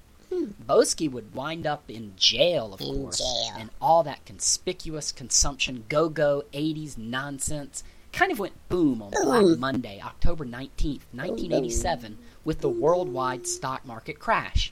Boesky 0.66 1.12
would 1.12 1.36
wind 1.36 1.68
up 1.68 1.90
in 1.90 2.14
jail, 2.16 2.74
of. 2.74 2.82
In 2.82 3.04
course, 3.04 3.18
jail. 3.20 3.56
and 3.58 3.70
all 3.82 4.04
that 4.04 4.26
conspicuous 4.26 5.12
consumption 5.12 5.84
go 5.90 6.10
go 6.10 6.44
80s 6.54 6.98
nonsense 6.98 7.84
kind 8.12 8.32
of 8.32 8.40
went 8.40 8.54
boom 8.70 9.02
on 9.02 9.12
Black 9.12 9.58
Monday, 9.58 10.02
October 10.04 10.46
19th, 10.46 11.02
1987, 11.12 12.18
with 12.44 12.60
the 12.60 12.70
worldwide 12.70 13.48
stock 13.48 13.86
market 13.86 14.20
crash. 14.20 14.72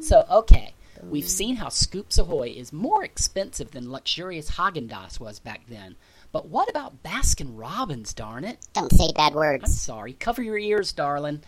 So, 0.00 0.24
okay, 0.30 0.74
we've 1.02 1.28
seen 1.28 1.56
how 1.56 1.68
Scoops 1.68 2.18
Ahoy 2.18 2.50
is 2.50 2.72
more 2.72 3.04
expensive 3.04 3.72
than 3.72 3.90
luxurious 3.90 4.52
Haagen-Dazs 4.52 5.18
was 5.18 5.38
back 5.38 5.62
then. 5.68 5.96
But 6.30 6.46
what 6.48 6.68
about 6.68 7.02
Baskin 7.02 7.52
Robbins, 7.54 8.14
darn 8.14 8.44
it? 8.44 8.66
Don't 8.74 8.92
say 8.92 9.12
bad 9.12 9.34
words. 9.34 9.64
I'm 9.64 9.70
sorry, 9.70 10.12
cover 10.12 10.42
your 10.42 10.58
ears, 10.58 10.92
darling. 10.92 11.42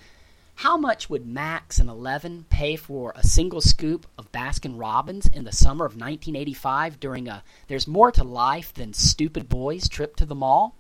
How 0.61 0.77
much 0.77 1.09
would 1.09 1.27
Max 1.27 1.79
and 1.79 1.89
Eleven 1.89 2.45
pay 2.51 2.77
for 2.77 3.15
a 3.17 3.27
single 3.27 3.63
scoop 3.63 4.07
of 4.19 4.31
Baskin 4.31 4.79
Robbins 4.79 5.25
in 5.27 5.45
the 5.45 5.53
summer 5.53 5.87
of 5.87 5.93
1985 5.93 7.01
during 7.01 7.29
a 7.29 7.43
There's 7.69 7.89
More 7.89 8.13
to 8.13 8.23
Life 8.23 8.75
Than 8.75 8.93
Stupid 8.93 9.49
Boys 9.49 9.89
trip 9.89 10.17
to 10.17 10.27
the 10.27 10.35
mall? 10.35 10.77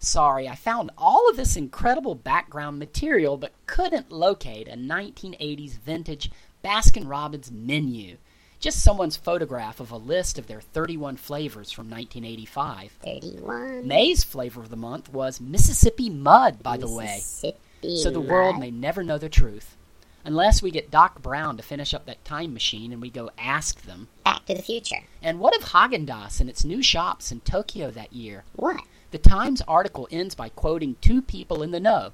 Sorry, 0.00 0.48
I 0.48 0.56
found 0.56 0.90
all 0.98 1.30
of 1.30 1.36
this 1.36 1.54
incredible 1.54 2.16
background 2.16 2.80
material 2.80 3.36
but 3.36 3.52
couldn't 3.66 4.10
locate 4.10 4.66
a 4.66 4.72
1980s 4.72 5.78
vintage 5.78 6.28
Baskin 6.64 7.08
Robbins 7.08 7.52
menu. 7.52 8.16
Just 8.58 8.82
someone's 8.82 9.16
photograph 9.16 9.78
of 9.78 9.92
a 9.92 9.96
list 9.96 10.36
of 10.36 10.48
their 10.48 10.60
31 10.60 11.14
flavors 11.14 11.70
from 11.70 11.88
1985. 11.88 12.90
31. 13.00 13.86
May's 13.86 14.24
flavor 14.24 14.62
of 14.62 14.70
the 14.70 14.76
month 14.76 15.12
was 15.12 15.40
Mississippi 15.40 16.10
Mud, 16.10 16.60
by 16.60 16.76
the 16.76 16.90
way. 16.90 17.22
So 17.82 18.10
the 18.10 18.20
world 18.20 18.58
may 18.58 18.70
never 18.70 19.02
know 19.02 19.18
the 19.18 19.28
truth. 19.28 19.76
Unless 20.24 20.62
we 20.62 20.70
get 20.70 20.90
Doc 20.90 21.20
Brown 21.20 21.56
to 21.56 21.64
finish 21.64 21.92
up 21.92 22.06
that 22.06 22.24
time 22.24 22.52
machine 22.52 22.92
and 22.92 23.02
we 23.02 23.10
go 23.10 23.30
ask 23.36 23.82
them. 23.82 24.08
Back 24.24 24.46
to 24.46 24.54
the 24.54 24.62
future. 24.62 25.04
And 25.20 25.40
what 25.40 25.56
of 25.56 25.70
Haagen-Dazs 25.70 26.40
and 26.40 26.48
its 26.48 26.64
new 26.64 26.82
shops 26.82 27.32
in 27.32 27.40
Tokyo 27.40 27.90
that 27.90 28.12
year? 28.12 28.44
What? 28.54 28.80
The 29.10 29.18
Times 29.18 29.62
article 29.66 30.06
ends 30.12 30.36
by 30.36 30.48
quoting 30.48 30.96
two 31.00 31.22
people 31.22 31.62
in 31.62 31.72
the 31.72 31.80
know. 31.80 32.12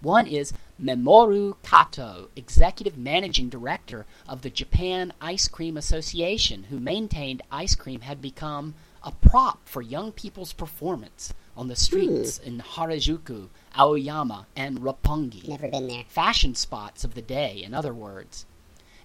One 0.00 0.26
is 0.26 0.52
Mamoru 0.80 1.56
Kato, 1.64 2.28
executive 2.36 2.96
managing 2.96 3.48
director 3.48 4.06
of 4.28 4.42
the 4.42 4.50
Japan 4.50 5.12
Ice 5.20 5.48
Cream 5.48 5.76
Association, 5.76 6.64
who 6.64 6.78
maintained 6.78 7.42
ice 7.50 7.74
cream 7.74 8.02
had 8.02 8.22
become 8.22 8.74
a 9.02 9.10
prop 9.10 9.66
for 9.66 9.82
young 9.82 10.12
people's 10.12 10.52
performance 10.52 11.34
on 11.56 11.66
the 11.66 11.74
streets 11.74 12.38
hmm. 12.38 12.46
in 12.46 12.58
Harajuku, 12.60 13.48
Aoyama, 13.76 14.46
and 14.56 14.80
Roppongi 14.80 15.48
Never 15.48 15.68
been 15.68 15.88
there. 15.88 16.04
fashion 16.08 16.54
spots 16.54 17.04
of 17.04 17.14
the 17.14 17.22
day, 17.22 17.62
in 17.64 17.74
other 17.74 17.92
words. 17.92 18.46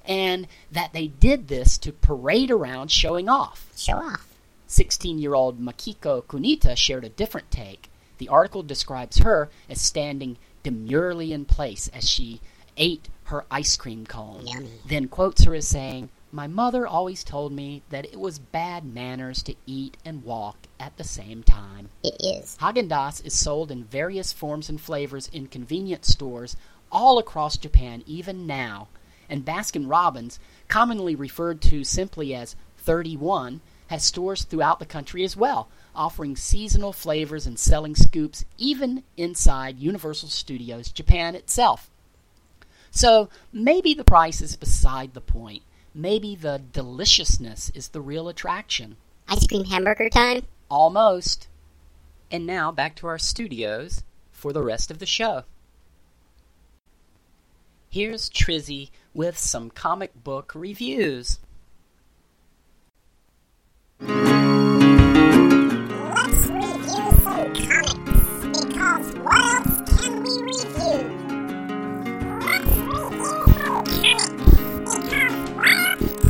And 0.05 0.47
that 0.71 0.91
they 0.93 1.07
did 1.07 1.47
this 1.47 1.77
to 1.79 1.91
parade 1.93 2.51
around 2.51 2.91
showing 2.91 3.29
off. 3.29 3.71
Show 3.77 3.97
off. 3.97 4.27
16 4.67 5.19
year 5.19 5.33
old 5.33 5.59
Makiko 5.61 6.23
Kunita 6.23 6.75
shared 6.75 7.05
a 7.05 7.09
different 7.09 7.51
take. 7.51 7.89
The 8.17 8.27
article 8.29 8.63
describes 8.63 9.19
her 9.19 9.49
as 9.69 9.81
standing 9.81 10.37
demurely 10.63 11.31
in 11.33 11.45
place 11.45 11.89
as 11.93 12.09
she 12.09 12.41
ate 12.77 13.07
her 13.25 13.45
ice 13.51 13.75
cream 13.77 14.05
cone, 14.05 14.45
Yummy. 14.47 14.69
then 14.85 15.07
quotes 15.07 15.43
her 15.43 15.53
as 15.55 15.67
saying, 15.67 16.09
My 16.31 16.47
mother 16.47 16.87
always 16.87 17.23
told 17.23 17.51
me 17.51 17.83
that 17.89 18.05
it 18.05 18.19
was 18.19 18.39
bad 18.39 18.83
manners 18.85 19.43
to 19.43 19.55
eat 19.65 19.95
and 20.03 20.23
walk 20.23 20.62
at 20.79 20.97
the 20.97 21.03
same 21.03 21.43
time. 21.43 21.89
It 22.03 22.15
is. 22.19 22.57
Haagen-Dazs 22.61 23.25
is 23.25 23.33
sold 23.33 23.71
in 23.71 23.83
various 23.83 24.33
forms 24.33 24.69
and 24.69 24.79
flavors 24.79 25.29
in 25.31 25.47
convenience 25.47 26.07
stores 26.07 26.55
all 26.91 27.17
across 27.17 27.57
Japan 27.57 28.03
even 28.05 28.45
now, 28.45 28.87
and 29.29 29.45
Baskin-Robbins, 29.45 30.39
commonly 30.67 31.15
referred 31.15 31.61
to 31.63 31.83
simply 31.83 32.35
as 32.35 32.55
31, 32.77 33.61
has 33.87 34.03
stores 34.03 34.43
throughout 34.43 34.79
the 34.79 34.85
country 34.85 35.23
as 35.23 35.35
well, 35.35 35.69
offering 35.95 36.35
seasonal 36.35 36.93
flavors 36.93 37.45
and 37.45 37.57
selling 37.59 37.95
scoops 37.95 38.45
even 38.57 39.03
inside 39.17 39.79
Universal 39.79 40.29
Studios 40.29 40.91
Japan 40.91 41.35
itself. 41.35 41.89
So 42.91 43.29
maybe 43.51 43.93
the 43.93 44.03
price 44.03 44.41
is 44.41 44.55
beside 44.55 45.13
the 45.13 45.21
point. 45.21 45.63
Maybe 45.95 46.35
the 46.35 46.61
deliciousness 46.71 47.71
is 47.73 47.89
the 47.89 48.01
real 48.01 48.27
attraction. 48.27 48.97
Ice 49.27 49.47
cream 49.47 49.65
hamburger 49.65 50.09
time? 50.09 50.43
Almost. 50.73 51.49
And 52.31 52.47
now 52.47 52.71
back 52.71 52.95
to 52.95 53.05
our 53.05 53.19
studios 53.19 54.01
for 54.31 54.51
the 54.51 54.63
rest 54.63 54.89
of 54.89 54.97
the 54.97 55.05
show. 55.05 55.43
Here's 57.91 58.27
Trizzy 58.27 58.89
with 59.13 59.37
some 59.37 59.69
comic 59.69 60.23
book 60.23 60.53
reviews. 60.55 61.37
Let's 63.99 64.17
review 66.47 67.11
some 67.21 67.53
comics. 67.53 67.59
Because 68.41 69.13
what 69.19 69.45
else 69.45 70.01
can 70.01 70.23
we 70.23 70.41
review? 70.41 71.03
Let's 72.41 72.65
review 72.65 73.27
some 73.27 73.45
comics. 73.61 74.27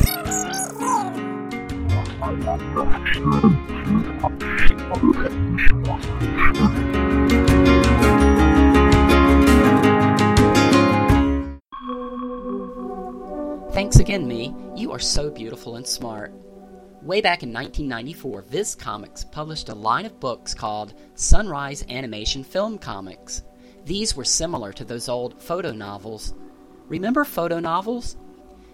Because 0.04 0.74
what 0.74 1.00
else 1.00 1.32
can 3.14 3.24
we 3.24 3.38
review? 3.40 3.53
Thanks 4.94 5.10
again, 13.98 14.28
me. 14.28 14.54
You 14.76 14.92
are 14.92 15.00
so 15.00 15.32
beautiful 15.32 15.78
and 15.78 15.88
smart. 15.88 16.32
Way 17.02 17.22
back 17.22 17.42
in 17.42 17.52
1994, 17.52 18.44
Viz 18.44 18.76
Comics 18.76 19.24
published 19.24 19.70
a 19.70 19.74
line 19.74 20.06
of 20.06 20.20
books 20.20 20.54
called 20.54 20.94
Sunrise 21.16 21.84
Animation 21.90 22.44
Film 22.44 22.78
Comics. 22.78 23.42
These 23.86 24.16
were 24.16 24.24
similar 24.24 24.72
to 24.74 24.86
those 24.86 25.10
old 25.10 25.42
photo 25.42 25.72
novels. 25.72 26.36
Remember 26.88 27.26
photo 27.26 27.60
novels? 27.60 28.16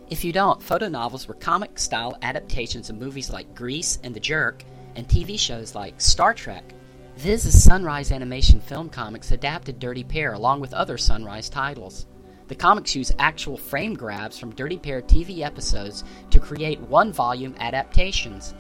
If 0.10 0.26
you 0.26 0.34
don't, 0.34 0.62
photo 0.62 0.90
novels 0.90 1.30
were 1.30 1.36
comic 1.36 1.80
style 1.80 2.18
adaptations 2.22 2.90
of 2.90 2.98
movies 2.98 3.30
like 3.30 3.56
Grease 3.56 4.00
and 4.04 4.14
The 4.14 4.20
Jerk 4.20 4.66
and 5.00 5.08
TV 5.08 5.40
shows 5.40 5.76
like 5.76 6.00
Star 6.00 6.34
Trek. 6.34 6.74
Viz's 7.16 7.64
Sunrise 7.64 8.12
Animation 8.12 8.60
Film 8.60 8.90
Comics 8.90 9.32
adapted 9.32 9.80
Dirty 9.80 10.04
Pair 10.04 10.34
along 10.34 10.60
with 10.60 10.74
other 10.74 10.98
Sunrise 10.98 11.50
titles. 11.50 12.06
The 12.50 12.56
comics 12.56 12.96
use 12.98 13.14
actual 13.18 13.56
frame 13.56 13.94
grabs 13.94 14.38
from 14.38 14.54
Dirty 14.54 14.78
Pair 14.78 15.02
TV 15.02 15.40
episodes 15.40 16.04
to 16.32 16.40
create 16.40 16.82
one 16.82 17.14
volume 17.14 17.56
adaptations. 17.60 18.54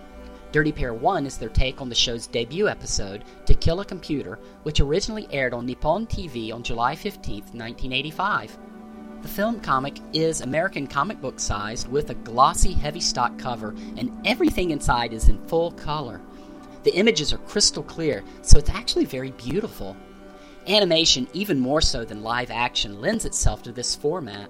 Dirty 0.53 0.71
Pair 0.71 0.93
1 0.93 1.25
is 1.25 1.37
their 1.37 1.49
take 1.49 1.81
on 1.81 1.89
the 1.89 1.95
show's 1.95 2.25
debut 2.25 2.69
episode, 2.69 3.25
To 3.45 3.53
Kill 3.53 3.81
a 3.81 3.85
Computer, 3.85 4.39
which 4.63 4.79
originally 4.79 5.27
aired 5.31 5.53
on 5.53 5.65
Nippon 5.65 6.07
TV 6.07 6.53
on 6.53 6.63
July 6.63 6.95
15, 6.95 7.35
1985. 7.51 8.57
The 9.21 9.27
film 9.27 9.59
comic 9.59 9.99
is 10.13 10.39
American 10.39 10.87
comic 10.87 11.19
book 11.19 11.41
sized 11.41 11.89
with 11.89 12.09
a 12.09 12.15
glossy, 12.15 12.71
heavy 12.71 13.01
stock 13.01 13.37
cover, 13.37 13.75
and 13.97 14.09
everything 14.25 14.71
inside 14.71 15.11
is 15.11 15.27
in 15.27 15.45
full 15.47 15.71
color. 15.71 16.21
The 16.83 16.95
images 16.95 17.33
are 17.33 17.39
crystal 17.39 17.83
clear, 17.83 18.23
so 18.41 18.57
it's 18.57 18.69
actually 18.69 19.05
very 19.05 19.31
beautiful. 19.31 19.97
Animation, 20.67 21.27
even 21.33 21.59
more 21.59 21.81
so 21.81 22.05
than 22.05 22.23
live 22.23 22.51
action, 22.51 23.01
lends 23.01 23.25
itself 23.25 23.63
to 23.63 23.71
this 23.71 23.95
format. 23.95 24.49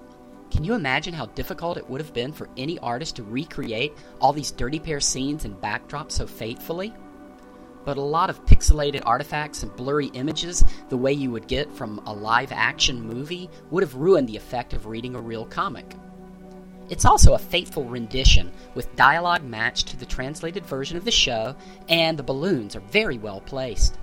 Can 0.50 0.64
you 0.64 0.74
imagine 0.74 1.14
how 1.14 1.26
difficult 1.26 1.76
it 1.76 1.88
would 1.88 2.00
have 2.00 2.12
been 2.12 2.32
for 2.32 2.48
any 2.56 2.78
artist 2.80 3.16
to 3.16 3.22
recreate 3.22 3.92
all 4.20 4.32
these 4.32 4.50
Dirty 4.50 4.78
Pair 4.78 5.00
scenes 5.00 5.44
and 5.44 5.60
backdrops 5.60 6.12
so 6.12 6.26
faithfully? 6.26 6.92
But 7.84 7.96
a 7.96 8.02
lot 8.02 8.30
of 8.30 8.44
pixelated 8.44 9.02
artifacts 9.06 9.62
and 9.62 9.74
blurry 9.74 10.08
images, 10.08 10.64
the 10.88 10.96
way 10.96 11.12
you 11.12 11.30
would 11.30 11.48
get 11.48 11.72
from 11.72 11.98
a 12.06 12.12
live 12.12 12.52
action 12.52 13.00
movie, 13.00 13.48
would 13.70 13.82
have 13.82 13.94
ruined 13.94 14.28
the 14.28 14.36
effect 14.36 14.72
of 14.72 14.86
reading 14.86 15.14
a 15.14 15.20
real 15.20 15.46
comic. 15.46 15.94
It's 16.90 17.04
also 17.04 17.34
a 17.34 17.38
faithful 17.38 17.84
rendition, 17.84 18.50
with 18.74 18.96
dialogue 18.96 19.44
matched 19.44 19.86
to 19.88 19.96
the 19.96 20.04
translated 20.04 20.66
version 20.66 20.96
of 20.96 21.04
the 21.04 21.12
show, 21.12 21.54
and 21.88 22.18
the 22.18 22.24
balloons 22.24 22.74
are 22.74 22.80
very 22.80 23.16
well 23.16 23.40
placed. 23.40 23.96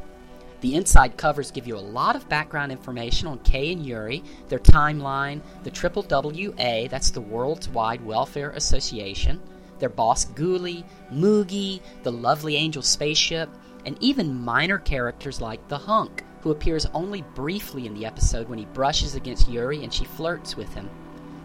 The 0.61 0.73
inside 0.73 1.17
covers 1.17 1.51
give 1.51 1.67
you 1.67 1.75
a 1.75 1.79
lot 1.79 2.15
of 2.15 2.29
background 2.29 2.71
information 2.71 3.27
on 3.27 3.39
Kay 3.39 3.73
and 3.73 3.85
Yuri, 3.85 4.23
their 4.47 4.57
timeline, 4.57 5.41
the 5.63 5.69
Triple 5.69 6.05
WA, 6.09 6.87
that's 6.87 7.11
the 7.11 7.19
World's 7.19 7.67
Wide 7.67 8.03
Welfare 8.05 8.51
Association, 8.51 9.41
their 9.79 9.89
boss 9.89 10.23
Gooley, 10.23 10.85
Mughi, 11.11 11.81
the 12.03 12.11
lovely 12.11 12.55
Angel 12.55 12.81
spaceship, 12.81 13.49
and 13.85 14.01
even 14.01 14.41
minor 14.43 14.77
characters 14.79 15.41
like 15.41 15.67
the 15.67 15.77
Hunk, 15.77 16.23
who 16.39 16.51
appears 16.51 16.85
only 16.93 17.21
briefly 17.35 17.85
in 17.85 17.93
the 17.93 18.05
episode 18.05 18.47
when 18.47 18.57
he 18.57 18.65
brushes 18.65 19.13
against 19.13 19.49
Yuri 19.49 19.83
and 19.83 19.93
she 19.93 20.05
flirts 20.05 20.55
with 20.55 20.73
him. 20.73 20.89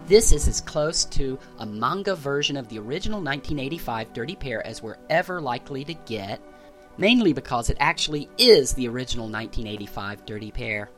This 0.05 0.33
is 0.33 0.49
as 0.49 0.59
close 0.59 1.05
to 1.05 1.39
a 1.59 1.65
manga 1.65 2.13
version 2.13 2.57
of 2.57 2.67
the 2.67 2.77
original 2.77 3.19
1985 3.21 4.11
Dirty 4.11 4.35
Pair 4.35 4.65
as 4.67 4.83
we're 4.83 4.97
ever 5.09 5.39
likely 5.39 5.85
to 5.85 5.93
get, 5.93 6.41
mainly 6.97 7.31
because 7.31 7.69
it 7.69 7.77
actually 7.79 8.27
is 8.37 8.73
the 8.73 8.89
original 8.89 9.29
1985 9.29 10.25
Dirty 10.25 10.51
Pair. 10.51 10.89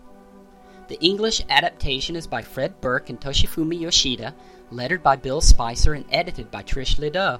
The 0.87 0.99
English 1.01 1.43
adaptation 1.49 2.15
is 2.15 2.25
by 2.25 2.41
Fred 2.41 2.81
Burke 2.81 3.11
and 3.11 3.21
Toshifumi 3.21 3.79
Yoshida, 3.79 4.33
lettered 4.71 5.03
by 5.03 5.17
Bill 5.17 5.39
Spicer, 5.39 5.93
and 5.93 6.05
edited 6.11 6.49
by 6.49 6.63
Trish 6.63 6.97
Ledoux. 6.97 7.39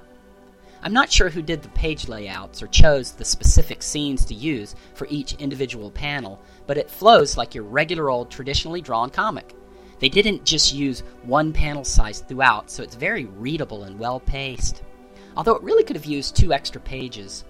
I'm 0.82 0.92
not 0.92 1.10
sure 1.10 1.30
who 1.30 1.42
did 1.42 1.62
the 1.62 1.68
page 1.70 2.06
layouts 2.06 2.62
or 2.62 2.68
chose 2.68 3.10
the 3.10 3.24
specific 3.24 3.82
scenes 3.82 4.24
to 4.26 4.34
use 4.34 4.76
for 4.94 5.08
each 5.10 5.32
individual 5.34 5.90
panel, 5.90 6.40
but 6.68 6.78
it 6.78 6.90
flows 6.90 7.36
like 7.36 7.56
your 7.56 7.64
regular 7.64 8.08
old 8.08 8.30
traditionally 8.30 8.80
drawn 8.80 9.10
comic. 9.10 9.52
They 9.98 10.08
didn't 10.08 10.44
just 10.44 10.74
use 10.74 11.00
one 11.22 11.52
panel 11.52 11.84
size 11.84 12.20
throughout, 12.20 12.70
so 12.70 12.82
it's 12.82 12.94
very 12.94 13.24
readable 13.24 13.84
and 13.84 13.98
well 13.98 14.20
paced. 14.20 14.82
Although 15.36 15.56
it 15.56 15.62
really 15.62 15.84
could 15.84 15.96
have 15.96 16.06
used 16.06 16.36
two 16.36 16.52
extra 16.52 16.80
pages. 16.80 17.44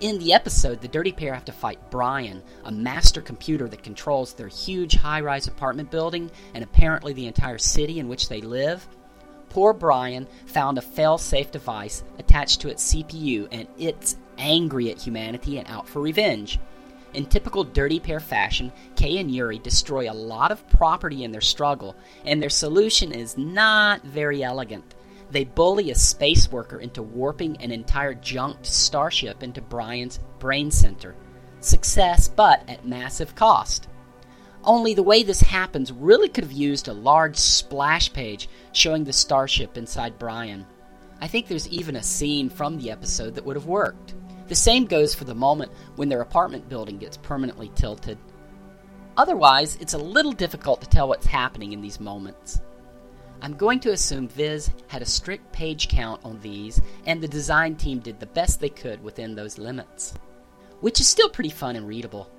In 0.00 0.18
the 0.18 0.32
episode, 0.32 0.80
the 0.80 0.88
Dirty 0.88 1.12
Pair 1.12 1.34
have 1.34 1.44
to 1.44 1.52
fight 1.52 1.78
Brian, 1.90 2.42
a 2.64 2.72
master 2.72 3.20
computer 3.20 3.68
that 3.68 3.84
controls 3.84 4.34
their 4.34 4.48
huge 4.48 4.96
high 4.96 5.20
rise 5.20 5.46
apartment 5.46 5.90
building 5.90 6.30
and 6.52 6.64
apparently 6.64 7.12
the 7.12 7.26
entire 7.26 7.58
city 7.58 8.00
in 8.00 8.08
which 8.08 8.28
they 8.28 8.40
live. 8.40 8.86
Poor 9.50 9.72
Brian 9.72 10.26
found 10.46 10.78
a 10.78 10.82
fail 10.82 11.16
safe 11.16 11.52
device 11.52 12.02
attached 12.18 12.60
to 12.60 12.68
its 12.68 12.92
CPU 12.92 13.46
and 13.52 13.68
it's 13.78 14.16
angry 14.36 14.90
at 14.90 15.00
humanity 15.00 15.58
and 15.58 15.68
out 15.68 15.88
for 15.88 16.02
revenge. 16.02 16.58
In 17.14 17.26
typical 17.26 17.62
Dirty 17.62 18.00
Pair 18.00 18.18
fashion, 18.18 18.72
Kay 18.96 19.18
and 19.18 19.30
Yuri 19.30 19.60
destroy 19.60 20.10
a 20.10 20.12
lot 20.12 20.50
of 20.50 20.68
property 20.68 21.22
in 21.22 21.30
their 21.30 21.40
struggle, 21.40 21.94
and 22.24 22.42
their 22.42 22.50
solution 22.50 23.12
is 23.12 23.38
not 23.38 24.02
very 24.02 24.42
elegant. 24.42 24.96
They 25.30 25.44
bully 25.44 25.92
a 25.92 25.94
space 25.94 26.50
worker 26.50 26.80
into 26.80 27.02
warping 27.02 27.56
an 27.58 27.70
entire 27.70 28.14
junked 28.14 28.66
starship 28.66 29.44
into 29.44 29.60
Brian's 29.60 30.18
brain 30.40 30.72
center. 30.72 31.14
Success, 31.60 32.28
but 32.28 32.68
at 32.68 32.84
massive 32.84 33.36
cost. 33.36 33.88
Only 34.64 34.92
the 34.94 35.02
way 35.02 35.22
this 35.22 35.40
happens 35.40 35.92
really 35.92 36.28
could 36.28 36.44
have 36.44 36.52
used 36.52 36.88
a 36.88 36.92
large 36.92 37.36
splash 37.36 38.12
page 38.12 38.48
showing 38.72 39.04
the 39.04 39.12
starship 39.12 39.76
inside 39.76 40.18
Brian. 40.18 40.66
I 41.20 41.28
think 41.28 41.46
there's 41.46 41.68
even 41.68 41.96
a 41.96 42.02
scene 42.02 42.50
from 42.50 42.76
the 42.76 42.90
episode 42.90 43.36
that 43.36 43.44
would 43.44 43.56
have 43.56 43.66
worked. 43.66 44.14
The 44.46 44.54
same 44.54 44.84
goes 44.84 45.14
for 45.14 45.24
the 45.24 45.34
moment 45.34 45.72
when 45.96 46.08
their 46.08 46.20
apartment 46.20 46.68
building 46.68 46.98
gets 46.98 47.16
permanently 47.16 47.70
tilted. 47.74 48.18
Otherwise, 49.16 49.76
it's 49.80 49.94
a 49.94 49.98
little 49.98 50.32
difficult 50.32 50.80
to 50.80 50.88
tell 50.88 51.08
what's 51.08 51.26
happening 51.26 51.72
in 51.72 51.80
these 51.80 52.00
moments. 52.00 52.60
I'm 53.40 53.56
going 53.56 53.80
to 53.80 53.92
assume 53.92 54.28
Viz 54.28 54.70
had 54.86 55.02
a 55.02 55.06
strict 55.06 55.52
page 55.52 55.88
count 55.88 56.20
on 56.24 56.40
these, 56.40 56.80
and 57.06 57.20
the 57.20 57.28
design 57.28 57.76
team 57.76 58.00
did 58.00 58.18
the 58.18 58.26
best 58.26 58.60
they 58.60 58.68
could 58.68 59.02
within 59.02 59.34
those 59.34 59.58
limits. 59.58 60.14
Which 60.80 61.00
is 61.00 61.08
still 61.08 61.28
pretty 61.28 61.50
fun 61.50 61.76
and 61.76 61.86
readable. 61.86 62.30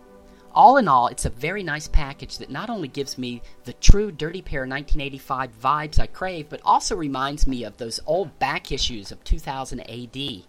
All 0.53 0.77
in 0.77 0.87
all, 0.87 1.07
it's 1.07 1.25
a 1.25 1.29
very 1.29 1.63
nice 1.63 1.87
package 1.87 2.37
that 2.37 2.49
not 2.49 2.69
only 2.69 2.87
gives 2.87 3.17
me 3.17 3.41
the 3.65 3.73
true 3.73 4.11
Dirty 4.11 4.41
Pair 4.41 4.61
1985 4.61 5.59
vibes 5.61 5.99
I 5.99 6.07
crave, 6.07 6.49
but 6.49 6.61
also 6.63 6.95
reminds 6.95 7.45
me 7.45 7.65
of 7.65 7.77
those 7.77 7.99
old 8.05 8.37
back 8.39 8.71
issues 8.71 9.11
of 9.11 9.23
2000 9.23 9.81
AD. 9.81 10.43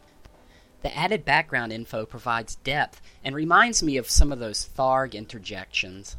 The 0.87 0.97
added 0.97 1.25
background 1.25 1.73
info 1.73 2.07
provides 2.07 2.55
depth 2.55 3.03
and 3.25 3.35
reminds 3.35 3.83
me 3.83 3.97
of 3.97 4.09
some 4.09 4.31
of 4.31 4.39
those 4.39 4.69
Tharg 4.79 5.15
interjections. 5.15 6.15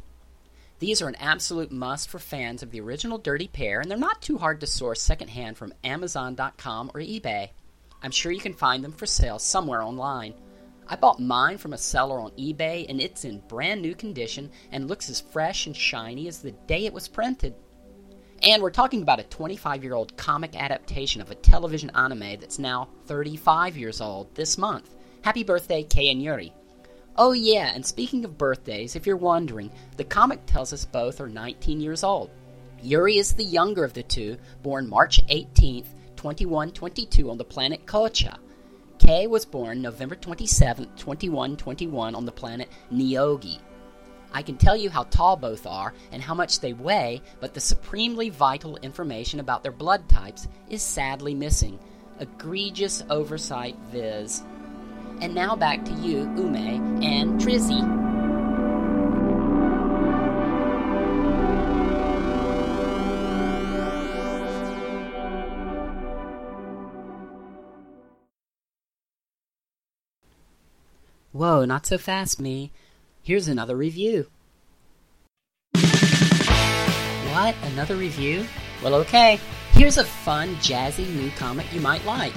These 0.80 1.02
are 1.02 1.08
an 1.08 1.16
absolute 1.16 1.72
must 1.72 2.10
for 2.10 2.20
fans 2.20 2.62
of 2.62 2.72
the 2.72 2.82
original 2.82 3.18
Dirty 3.18 3.48
Pair, 3.48 3.80
and 3.80 3.90
they're 3.90 3.98
not 3.98 4.22
too 4.22 4.40
hard 4.40 4.60
to 4.60 4.68
source 4.68 5.02
secondhand 5.02 5.56
from 5.56 5.74
Amazon.com 5.86 6.92
or 6.94 7.00
eBay. 7.00 7.52
I'm 8.04 8.12
sure 8.12 8.34
you 8.34 8.42
can 8.42 8.54
find 8.54 8.84
them 8.84 8.92
for 8.92 9.06
sale 9.06 9.40
somewhere 9.40 9.82
online. 9.82 10.34
I 10.86 10.98
bought 10.98 11.22
mine 11.22 11.60
from 11.60 11.72
a 11.72 11.78
seller 11.78 12.20
on 12.20 12.32
eBay, 12.32 12.88
and 12.90 13.00
it's 13.00 13.24
in 13.24 13.44
brand 13.48 13.82
new 13.82 13.96
condition 13.96 14.52
and 14.74 14.90
looks 14.90 15.10
as 15.10 15.22
fresh 15.22 15.66
and 15.66 15.78
shiny 15.78 16.28
as 16.28 16.42
the 16.42 16.52
day 16.52 16.86
it 16.86 16.94
was 16.94 17.08
printed. 17.08 17.56
And 18.44 18.62
we're 18.62 18.70
talking 18.70 19.02
about 19.02 19.20
a 19.20 19.24
25 19.24 19.84
year 19.84 19.96
old 19.96 20.16
comic 20.16 20.56
adaptation 20.56 21.22
of 21.22 21.32
a 21.32 21.36
television 21.36 21.90
anime 21.92 22.40
that's 22.40 22.60
now 22.60 22.90
35 23.06 23.78
years 23.78 24.00
old 24.00 24.34
this 24.36 24.58
month. 24.58 24.94
Happy 25.24 25.44
birthday, 25.44 25.84
Kay 25.84 26.12
and 26.12 26.22
Yuri. 26.22 26.54
Oh, 27.18 27.32
yeah, 27.32 27.72
and 27.74 27.84
speaking 27.84 28.24
of 28.26 28.38
birthdays, 28.38 28.96
if 28.96 29.08
you're 29.08 29.18
wondering, 29.18 29.72
the 29.98 30.04
comic 30.04 30.46
tells 30.46 30.72
us 30.72 30.86
both 30.86 31.20
are 31.20 31.28
19 31.28 31.82
years 31.82 32.04
old. 32.04 32.30
Yuri 32.84 33.18
is 33.18 33.34
the 33.34 33.44
younger 33.44 33.84
of 33.84 33.94
the 33.94 34.04
two, 34.04 34.38
born 34.62 34.88
March 34.88 35.26
18th, 35.26 35.88
2122, 36.16 37.32
on 37.32 37.40
the 37.40 37.44
planet 37.44 37.88
Kocha. 37.88 38.38
Kay 39.00 39.26
was 39.26 39.46
born 39.46 39.82
November 39.82 40.16
27th, 40.16 40.96
2121, 40.96 42.14
on 42.14 42.26
the 42.26 42.32
planet 42.32 42.70
Niogi. 42.94 43.60
I 44.34 44.42
can 44.42 44.58
tell 44.58 44.76
you 44.76 44.90
how 44.90 45.04
tall 45.04 45.36
both 45.36 45.66
are 45.66 45.94
and 46.12 46.22
how 46.22 46.34
much 46.34 46.60
they 46.60 46.74
weigh, 46.74 47.22
but 47.40 47.54
the 47.54 47.60
supremely 47.60 48.30
vital 48.30 48.78
information 48.78 49.40
about 49.40 49.64
their 49.64 49.72
blood 49.72 50.08
types 50.10 50.48
is 50.70 50.82
sadly 50.82 51.34
missing. 51.34 51.80
Egregious 52.20 53.04
oversight, 53.10 53.76
Viz. 53.92 54.44
And 55.22 55.34
now 55.34 55.56
back 55.56 55.84
to 55.86 55.94
you, 55.94 56.20
Ume, 56.36 57.04
and 57.04 57.40
Trizzy. 57.40 58.08
Whoa, 71.32 71.66
not 71.66 71.86
so 71.86 72.00
fast, 72.00 72.40
me. 72.42 72.72
Here's 73.28 73.50
another 73.50 73.76
review. 73.76 74.26
What? 75.74 77.56
Another 77.64 77.98
review? 77.98 78.48
Well, 78.82 78.96
okay. 78.96 79.38
Here's 79.74 79.98
a 79.98 80.06
fun, 80.06 80.56
jazzy 80.62 81.14
new 81.14 81.30
comic 81.32 81.66
you 81.74 81.82
might 81.82 82.06
like. 82.06 82.32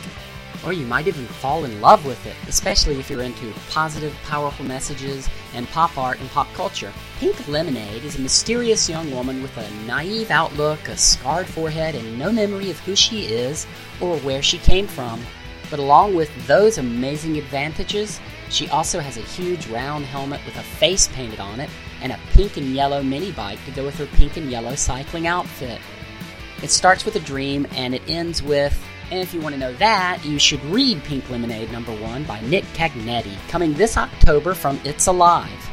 Or 0.66 0.72
you 0.72 0.85
might 0.85 1.07
even 1.07 1.26
fall 1.26 1.64
in 1.64 1.81
love 1.81 2.05
with 2.05 2.26
it, 2.26 2.35
especially 2.48 2.98
if 2.98 3.09
you're 3.09 3.22
into 3.22 3.53
positive, 3.70 4.12
powerful 4.24 4.66
messages 4.66 5.29
and 5.55 5.68
pop 5.68 5.96
art 5.96 6.18
and 6.18 6.29
pop 6.31 6.53
culture. 6.55 6.92
Pink 7.20 7.46
Lemonade 7.46 8.03
is 8.03 8.18
a 8.18 8.20
mysterious 8.20 8.88
young 8.88 9.12
woman 9.12 9.42
with 9.42 9.57
a 9.59 9.70
naive 9.87 10.33
outlook, 10.33 10.88
a 10.88 10.96
scarred 10.96 11.46
forehead, 11.46 11.94
and 11.94 12.18
no 12.18 12.33
memory 12.33 12.68
of 12.68 12.81
who 12.81 12.96
she 12.96 13.26
is 13.26 13.64
or 14.00 14.16
where 14.18 14.42
she 14.42 14.59
came 14.59 14.88
from. 14.88 15.22
But 15.70 15.79
along 15.79 16.16
with 16.16 16.33
those 16.48 16.79
amazing 16.79 17.38
advantages, 17.38 18.18
she 18.53 18.69
also 18.69 19.01
has 19.01 19.17
a 19.17 19.23
huge 19.23 19.67
round 19.69 20.05
helmet 20.05 20.41
with 20.45 20.57
a 20.57 20.63
face 20.63 21.09
painted 21.09 21.41
on 21.41 21.61
it 21.61 21.71
and 22.03 22.13
a 22.13 22.19
pink 22.33 22.57
and 22.57 22.75
yellow 22.75 23.03
mini 23.03 23.33
bike 23.33 23.65
to 23.65 23.71
go 23.71 23.85
with 23.85 23.97
her 23.97 24.07
pink 24.07 24.37
and 24.37 24.51
yellow 24.51 24.75
cycling 24.75 25.27
outfit. 25.27 25.81
It 26.63 26.71
starts 26.71 27.05
with 27.05 27.17
a 27.17 27.21
dream 27.21 27.67
and 27.77 27.95
it 27.95 28.03
ends 28.09 28.43
with, 28.43 28.79
and 29.11 29.21
if 29.21 29.33
you 29.33 29.41
want 29.41 29.55
to 29.55 29.61
know 29.61 29.73
that, 29.75 30.25
you 30.25 30.39
should 30.39 30.65
read 30.67 31.03
Pink 31.05 31.29
Lemonade 31.31 31.73
number 31.73 31.95
one 31.97 32.25
by 32.25 32.41
Nick 32.43 32.65
Cagnetti, 32.75 33.37
coming 33.49 33.75
this 33.75 33.97
October 33.97 34.55
from 34.55 34.79
It's 34.85 35.07
Alive. 35.07 35.71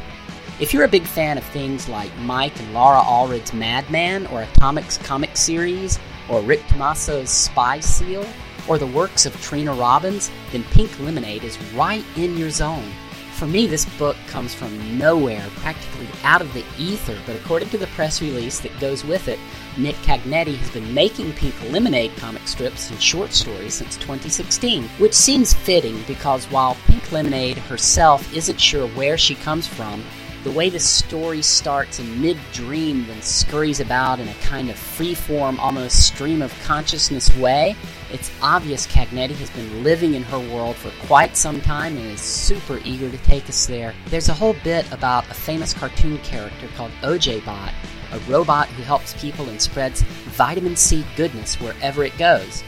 If 0.59 0.73
you're 0.73 0.85
a 0.85 0.87
big 0.87 1.03
fan 1.03 1.37
of 1.37 1.43
things 1.43 1.87
like 1.87 2.15
Mike 2.19 2.59
and 2.59 2.73
Laura 2.73 2.99
Allred's 2.99 3.53
Madman, 3.53 4.25
or 4.27 4.43
Atomic's 4.43 4.97
comic 4.97 5.37
series, 5.37 5.99
or 6.29 6.41
Rick 6.41 6.61
Tommaso's 6.67 7.29
Spy 7.29 7.79
Seal, 7.79 8.25
or 8.67 8.77
the 8.77 8.87
works 8.87 9.25
of 9.25 9.39
Trina 9.41 9.73
Robbins, 9.73 10.31
then 10.51 10.63
Pink 10.65 10.99
Lemonade 10.99 11.43
is 11.43 11.61
right 11.73 12.05
in 12.15 12.37
your 12.37 12.49
zone. 12.49 12.91
For 13.37 13.45
me, 13.45 13.67
this 13.67 13.85
book 13.99 14.17
comes 14.25 14.55
from 14.55 14.97
nowhere, 14.97 15.45
practically 15.57 16.07
out 16.23 16.41
of 16.41 16.51
the 16.55 16.65
ether, 16.79 17.15
but 17.27 17.35
according 17.35 17.69
to 17.69 17.77
the 17.77 17.85
press 17.87 18.19
release 18.19 18.59
that 18.61 18.79
goes 18.79 19.05
with 19.05 19.27
it, 19.27 19.37
Nick 19.77 19.95
Cagnetti 19.97 20.55
has 20.55 20.71
been 20.71 20.91
making 20.91 21.33
Pink 21.33 21.53
Lemonade 21.69 22.15
comic 22.17 22.47
strips 22.47 22.89
and 22.89 22.99
short 22.99 23.31
stories 23.31 23.75
since 23.75 23.95
2016, 23.97 24.85
which 24.97 25.13
seems 25.13 25.53
fitting 25.53 26.01
because 26.07 26.45
while 26.45 26.75
Pink 26.87 27.11
Lemonade 27.11 27.59
herself 27.59 28.35
isn't 28.35 28.59
sure 28.59 28.87
where 28.89 29.19
she 29.19 29.35
comes 29.35 29.67
from, 29.67 30.03
the 30.47 30.53
way 30.53 30.69
the 30.69 30.79
story 30.79 31.41
starts 31.41 31.99
in 31.99 32.21
mid 32.21 32.37
dream, 32.53 33.05
then 33.07 33.21
scurries 33.21 33.81
about 33.81 34.17
in 34.17 34.29
a 34.29 34.33
kind 34.35 34.69
of 34.69 34.77
free-form, 34.77 35.59
almost 35.59 36.07
stream 36.07 36.41
of 36.41 36.57
consciousness 36.63 37.35
way, 37.35 37.75
it's 38.13 38.31
obvious 38.41 38.87
Cagnetti 38.87 39.35
has 39.35 39.49
been 39.49 39.83
living 39.83 40.13
in 40.13 40.23
her 40.23 40.39
world 40.39 40.77
for 40.77 40.89
quite 41.05 41.35
some 41.35 41.59
time 41.59 41.97
and 41.97 42.05
is 42.11 42.21
super 42.21 42.79
eager 42.85 43.11
to 43.11 43.17
take 43.25 43.49
us 43.49 43.65
there. 43.65 43.93
There's 44.05 44.29
a 44.29 44.33
whole 44.33 44.55
bit 44.63 44.89
about 44.93 45.29
a 45.29 45.33
famous 45.33 45.73
cartoon 45.73 46.17
character 46.19 46.69
called 46.77 46.91
OJ 47.01 47.43
Bot, 47.43 47.73
a 48.13 48.19
robot 48.19 48.69
who 48.69 48.83
helps 48.83 49.21
people 49.21 49.49
and 49.49 49.61
spreads 49.61 50.01
vitamin 50.01 50.77
C 50.77 51.05
goodness 51.17 51.59
wherever 51.59 52.05
it 52.05 52.17
goes. 52.17 52.63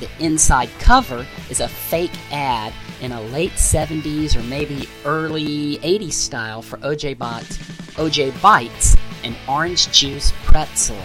The 0.00 0.08
inside 0.18 0.70
cover 0.80 1.24
is 1.50 1.60
a 1.60 1.68
fake 1.68 2.18
ad 2.32 2.72
in 3.02 3.12
a 3.12 3.20
late 3.20 3.52
70s 3.52 4.36
or 4.36 4.42
maybe 4.44 4.88
early 5.04 5.76
80s 5.78 6.12
style 6.12 6.62
for 6.62 6.78
OJ 6.78 7.18
Bot's 7.18 7.58
OJ 7.96 8.40
Bites, 8.40 8.96
an 9.24 9.34
orange 9.46 9.90
juice 9.92 10.32
pretzel. 10.44 10.96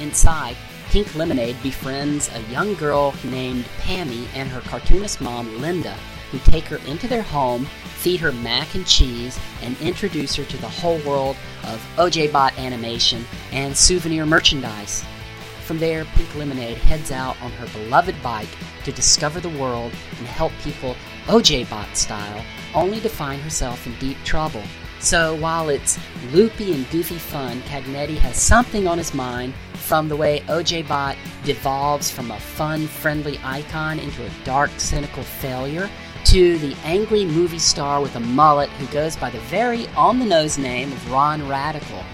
Inside, 0.00 0.56
Pink 0.88 1.14
Lemonade 1.14 1.62
befriends 1.62 2.28
a 2.34 2.42
young 2.50 2.74
girl 2.74 3.14
named 3.22 3.64
Pammy 3.82 4.26
and 4.34 4.48
her 4.48 4.60
cartoonist 4.62 5.20
mom, 5.20 5.60
Linda, 5.60 5.94
who 6.32 6.38
take 6.38 6.64
her 6.64 6.78
into 6.88 7.06
their 7.06 7.22
home, 7.22 7.66
feed 7.98 8.18
her 8.18 8.32
mac 8.32 8.74
and 8.74 8.86
cheese, 8.86 9.38
and 9.62 9.80
introduce 9.80 10.34
her 10.34 10.44
to 10.44 10.56
the 10.56 10.68
whole 10.68 10.98
world 11.00 11.36
of 11.64 11.86
OJ 11.96 12.32
Bot 12.32 12.58
animation 12.58 13.24
and 13.52 13.76
souvenir 13.76 14.26
merchandise. 14.26 15.04
From 15.64 15.78
there, 15.78 16.04
Pink 16.16 16.34
Lemonade 16.34 16.78
heads 16.78 17.12
out 17.12 17.40
on 17.40 17.52
her 17.52 17.66
beloved 17.78 18.20
bike 18.24 18.48
to 18.84 18.90
discover 18.90 19.38
the 19.38 19.50
world 19.50 19.92
and 20.18 20.26
help 20.26 20.50
people 20.64 20.96
OJ 21.26 21.68
Bot 21.68 21.96
style, 21.96 22.44
only 22.74 23.00
to 23.00 23.08
find 23.08 23.40
herself 23.42 23.86
in 23.86 23.94
deep 23.98 24.16
trouble. 24.24 24.62
So 25.00 25.34
while 25.36 25.70
it's 25.70 25.98
loopy 26.32 26.72
and 26.74 26.88
goofy 26.90 27.16
fun, 27.16 27.62
Cagnetti 27.62 28.18
has 28.18 28.36
something 28.36 28.86
on 28.86 28.98
his 28.98 29.14
mind 29.14 29.54
from 29.74 30.08
the 30.08 30.16
way 30.16 30.40
OJ 30.40 30.86
Bot 30.86 31.16
devolves 31.44 32.10
from 32.10 32.30
a 32.30 32.38
fun, 32.38 32.86
friendly 32.86 33.40
icon 33.42 33.98
into 33.98 34.24
a 34.24 34.30
dark, 34.44 34.70
cynical 34.76 35.22
failure 35.22 35.88
to 36.26 36.58
the 36.58 36.76
angry 36.84 37.24
movie 37.24 37.58
star 37.58 38.00
with 38.02 38.14
a 38.16 38.20
mullet 38.20 38.68
who 38.70 38.86
goes 38.88 39.16
by 39.16 39.30
the 39.30 39.40
very 39.40 39.86
on 39.96 40.18
the 40.18 40.24
nose 40.26 40.58
name 40.58 40.92
of 40.92 41.10
Ron 41.10 41.48
Radical. 41.48 42.04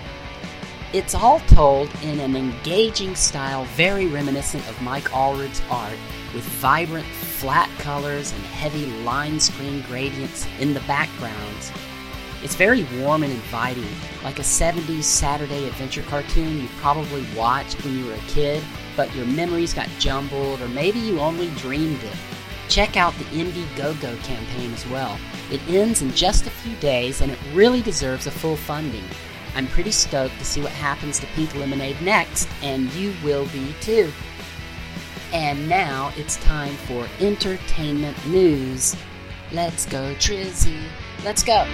It's 0.92 1.16
all 1.16 1.40
told 1.40 1.90
in 2.02 2.20
an 2.20 2.36
engaging 2.36 3.16
style 3.16 3.64
very 3.64 4.06
reminiscent 4.06 4.66
of 4.68 4.80
Mike 4.80 5.12
Allred's 5.12 5.60
art, 5.68 5.98
with 6.32 6.44
vibrant, 6.44 7.06
flat 7.06 7.68
colors 7.78 8.32
and 8.32 8.42
heavy 8.44 8.86
line 9.02 9.40
screen 9.40 9.82
gradients 9.82 10.46
in 10.60 10.74
the 10.74 10.80
backgrounds. 10.80 11.72
It's 12.40 12.54
very 12.54 12.84
warm 13.00 13.24
and 13.24 13.32
inviting, 13.32 13.88
like 14.22 14.38
a 14.38 14.42
70s 14.42 15.02
Saturday 15.02 15.66
adventure 15.66 16.02
cartoon 16.02 16.60
you 16.60 16.68
probably 16.76 17.26
watched 17.36 17.84
when 17.84 17.98
you 17.98 18.06
were 18.06 18.14
a 18.14 18.28
kid, 18.28 18.62
but 18.96 19.12
your 19.16 19.26
memories 19.26 19.74
got 19.74 19.88
jumbled, 19.98 20.60
or 20.60 20.68
maybe 20.68 21.00
you 21.00 21.18
only 21.18 21.50
dreamed 21.56 22.02
it. 22.04 22.16
Check 22.68 22.96
out 22.96 23.12
the 23.14 23.24
Indiegogo 23.24 24.22
campaign 24.22 24.72
as 24.72 24.86
well. 24.86 25.18
It 25.50 25.60
ends 25.68 26.00
in 26.00 26.12
just 26.12 26.46
a 26.46 26.50
few 26.50 26.76
days 26.76 27.20
and 27.20 27.32
it 27.32 27.38
really 27.52 27.82
deserves 27.82 28.28
a 28.28 28.30
full 28.30 28.56
funding. 28.56 29.04
I'm 29.56 29.66
pretty 29.68 29.90
stoked 29.90 30.38
to 30.38 30.44
see 30.44 30.60
what 30.60 30.72
happens 30.72 31.18
to 31.20 31.26
Pink 31.28 31.54
Lemonade 31.54 32.00
next, 32.02 32.46
and 32.62 32.92
you 32.92 33.14
will 33.24 33.46
be 33.46 33.74
too. 33.80 34.12
And 35.32 35.66
now 35.66 36.12
it's 36.14 36.36
time 36.36 36.74
for 36.74 37.08
entertainment 37.20 38.26
news. 38.26 38.94
Let's 39.52 39.86
go, 39.86 40.14
Trizzy. 40.16 40.82
Let's 41.24 41.42
go. 41.42 41.64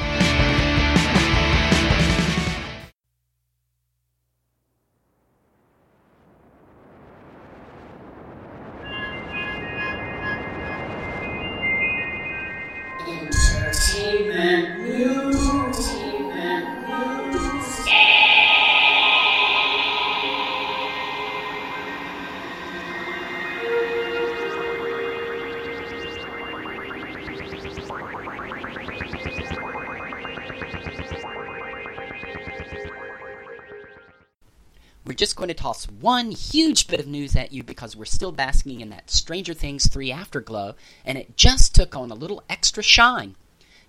Toss 35.63 35.85
one 35.85 36.33
huge 36.33 36.89
bit 36.89 36.99
of 36.99 37.07
news 37.07 37.37
at 37.37 37.53
you 37.53 37.63
because 37.63 37.95
we're 37.95 38.05
still 38.05 38.33
basking 38.33 38.81
in 38.81 38.91
that 38.91 39.09
Stranger 39.09 39.55
Things 39.55 39.87
3 39.87 40.11
afterglow, 40.11 40.75
and 41.05 41.17
it 41.17 41.37
just 41.37 41.73
took 41.73 41.95
on 41.95 42.11
a 42.11 42.17
little 42.17 42.43
extra 42.51 42.83
shine. 42.83 43.37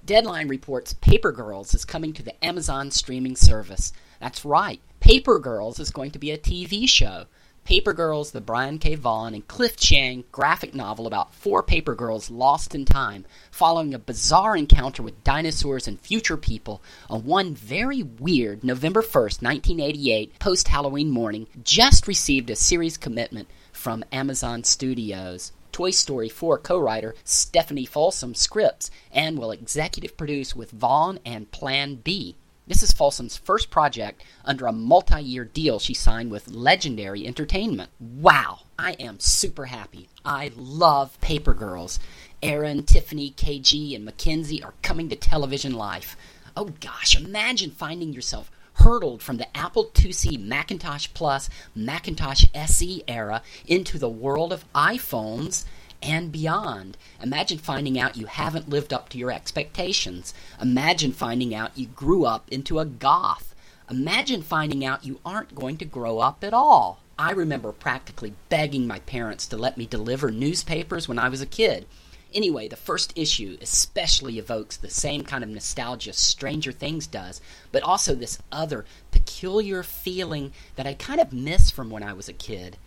Deadline 0.05 0.47
reports 0.47 0.93
Paper 0.93 1.31
Girls 1.31 1.73
is 1.73 1.83
coming 1.83 2.13
to 2.13 2.21
the 2.21 2.45
Amazon 2.45 2.91
streaming 2.91 3.35
service. 3.35 3.91
That's 4.19 4.45
right, 4.45 4.81
Paper 4.99 5.39
Girls 5.39 5.79
is 5.79 5.89
going 5.89 6.11
to 6.11 6.19
be 6.19 6.29
a 6.29 6.37
TV 6.37 6.87
show. 6.87 7.25
Paper 7.65 7.93
Girls, 7.93 8.31
the 8.31 8.41
Brian 8.41 8.77
K. 8.77 8.95
Vaughan 8.95 9.33
and 9.33 9.47
Cliff 9.47 9.77
Chiang 9.77 10.25
graphic 10.33 10.75
novel 10.75 11.07
about 11.07 11.33
four 11.33 11.63
paper 11.63 11.95
girls 11.95 12.29
lost 12.29 12.75
in 12.75 12.83
time, 12.83 13.25
following 13.51 13.93
a 13.93 13.99
bizarre 13.99 14.57
encounter 14.57 15.01
with 15.01 15.23
dinosaurs 15.23 15.87
and 15.87 15.97
future 16.01 16.35
people 16.35 16.81
on 17.09 17.23
one 17.23 17.55
very 17.55 18.03
weird 18.03 18.65
November 18.65 19.01
1st, 19.01 19.41
1988, 19.41 20.39
post 20.39 20.67
Halloween 20.67 21.09
morning, 21.09 21.47
just 21.63 22.05
received 22.05 22.49
a 22.49 22.55
series 22.57 22.97
commitment 22.97 23.47
from 23.71 24.03
Amazon 24.11 24.65
Studios. 24.65 25.53
Toy 25.71 25.91
Story 25.91 26.27
4 26.27 26.59
co 26.59 26.77
writer 26.77 27.15
Stephanie 27.23 27.85
Folsom 27.85 28.35
scripts 28.35 28.91
and 29.11 29.39
will 29.39 29.51
executive 29.51 30.17
produce 30.17 30.53
with 30.53 30.69
Vaughan 30.71 31.17
and 31.25 31.49
Plan 31.51 31.95
B. 31.95 32.35
This 32.65 32.81
is 32.81 32.93
Folsom's 32.93 33.35
first 33.35 33.69
project 33.69 34.23
under 34.45 34.67
a 34.67 34.71
multi 34.71 35.21
year 35.21 35.43
deal 35.43 35.79
she 35.79 35.93
signed 35.93 36.31
with 36.31 36.47
Legendary 36.47 37.27
Entertainment. 37.27 37.89
Wow, 37.99 38.59
I 38.79 38.93
am 38.93 39.19
super 39.19 39.65
happy. 39.65 40.07
I 40.23 40.49
love 40.55 41.19
Paper 41.19 41.53
Girls. 41.53 41.99
Erin, 42.41 42.83
Tiffany, 42.83 43.31
KG, 43.31 43.93
and 43.93 44.05
Mackenzie 44.05 44.63
are 44.63 44.75
coming 44.81 45.09
to 45.09 45.17
television 45.17 45.73
life. 45.73 46.15
Oh 46.55 46.69
gosh, 46.79 47.17
imagine 47.19 47.71
finding 47.71 48.13
yourself 48.13 48.49
hurtled 48.75 49.21
from 49.21 49.35
the 49.35 49.57
Apple 49.57 49.87
IIc 49.87 50.39
Macintosh 50.39 51.09
Plus, 51.13 51.49
Macintosh 51.75 52.45
SE 52.53 53.03
era 53.09 53.41
into 53.67 53.99
the 53.99 54.09
world 54.09 54.53
of 54.53 54.71
iPhones 54.73 55.65
and 56.03 56.31
beyond. 56.31 56.97
Imagine 57.21 57.57
finding 57.57 57.97
out 57.97 58.17
you 58.17 58.25
haven't 58.25 58.69
lived 58.69 58.93
up 58.93 59.09
to 59.09 59.17
your 59.17 59.31
expectations. 59.31 60.33
Imagine 60.61 61.13
finding 61.13 61.55
out 61.55 61.77
you 61.77 61.87
grew 61.87 62.25
up 62.25 62.47
into 62.51 62.79
a 62.79 62.85
goth. 62.85 63.55
Imagine 63.89 64.41
finding 64.41 64.85
out 64.85 65.05
you 65.05 65.19
aren't 65.25 65.55
going 65.55 65.77
to 65.77 65.85
grow 65.85 66.19
up 66.19 66.43
at 66.43 66.53
all. 66.53 66.99
I 67.17 67.31
remember 67.31 67.71
practically 67.71 68.33
begging 68.49 68.85
my 68.87 68.99
parents 68.99 69.47
to 69.47 69.57
let 69.57 69.77
me 69.77 69.85
deliver 69.85 70.29
newspapers 70.29 71.07
when 71.07 71.19
I 71.19 71.29
was 71.29 71.41
a 71.41 71.45
kid. 71.45 71.85
Anyway, 72.33 72.67
the 72.67 72.75
first 72.75 73.13
issue 73.15 73.57
especially 73.61 74.39
evokes 74.39 74.75
the 74.75 74.89
same 74.89 75.23
kind 75.23 75.43
of 75.43 75.49
nostalgia 75.49 76.13
Stranger 76.13 76.71
Things 76.71 77.05
does, 77.05 77.39
but 77.71 77.83
also 77.83 78.15
this 78.15 78.39
other 78.51 78.85
peculiar 79.11 79.83
feeling 79.83 80.51
that 80.75 80.87
I 80.87 80.95
kind 80.95 81.21
of 81.21 81.31
miss 81.31 81.69
from 81.69 81.91
when 81.91 82.01
I 82.01 82.13
was 82.13 82.27
a 82.27 82.33
kid. 82.33 82.77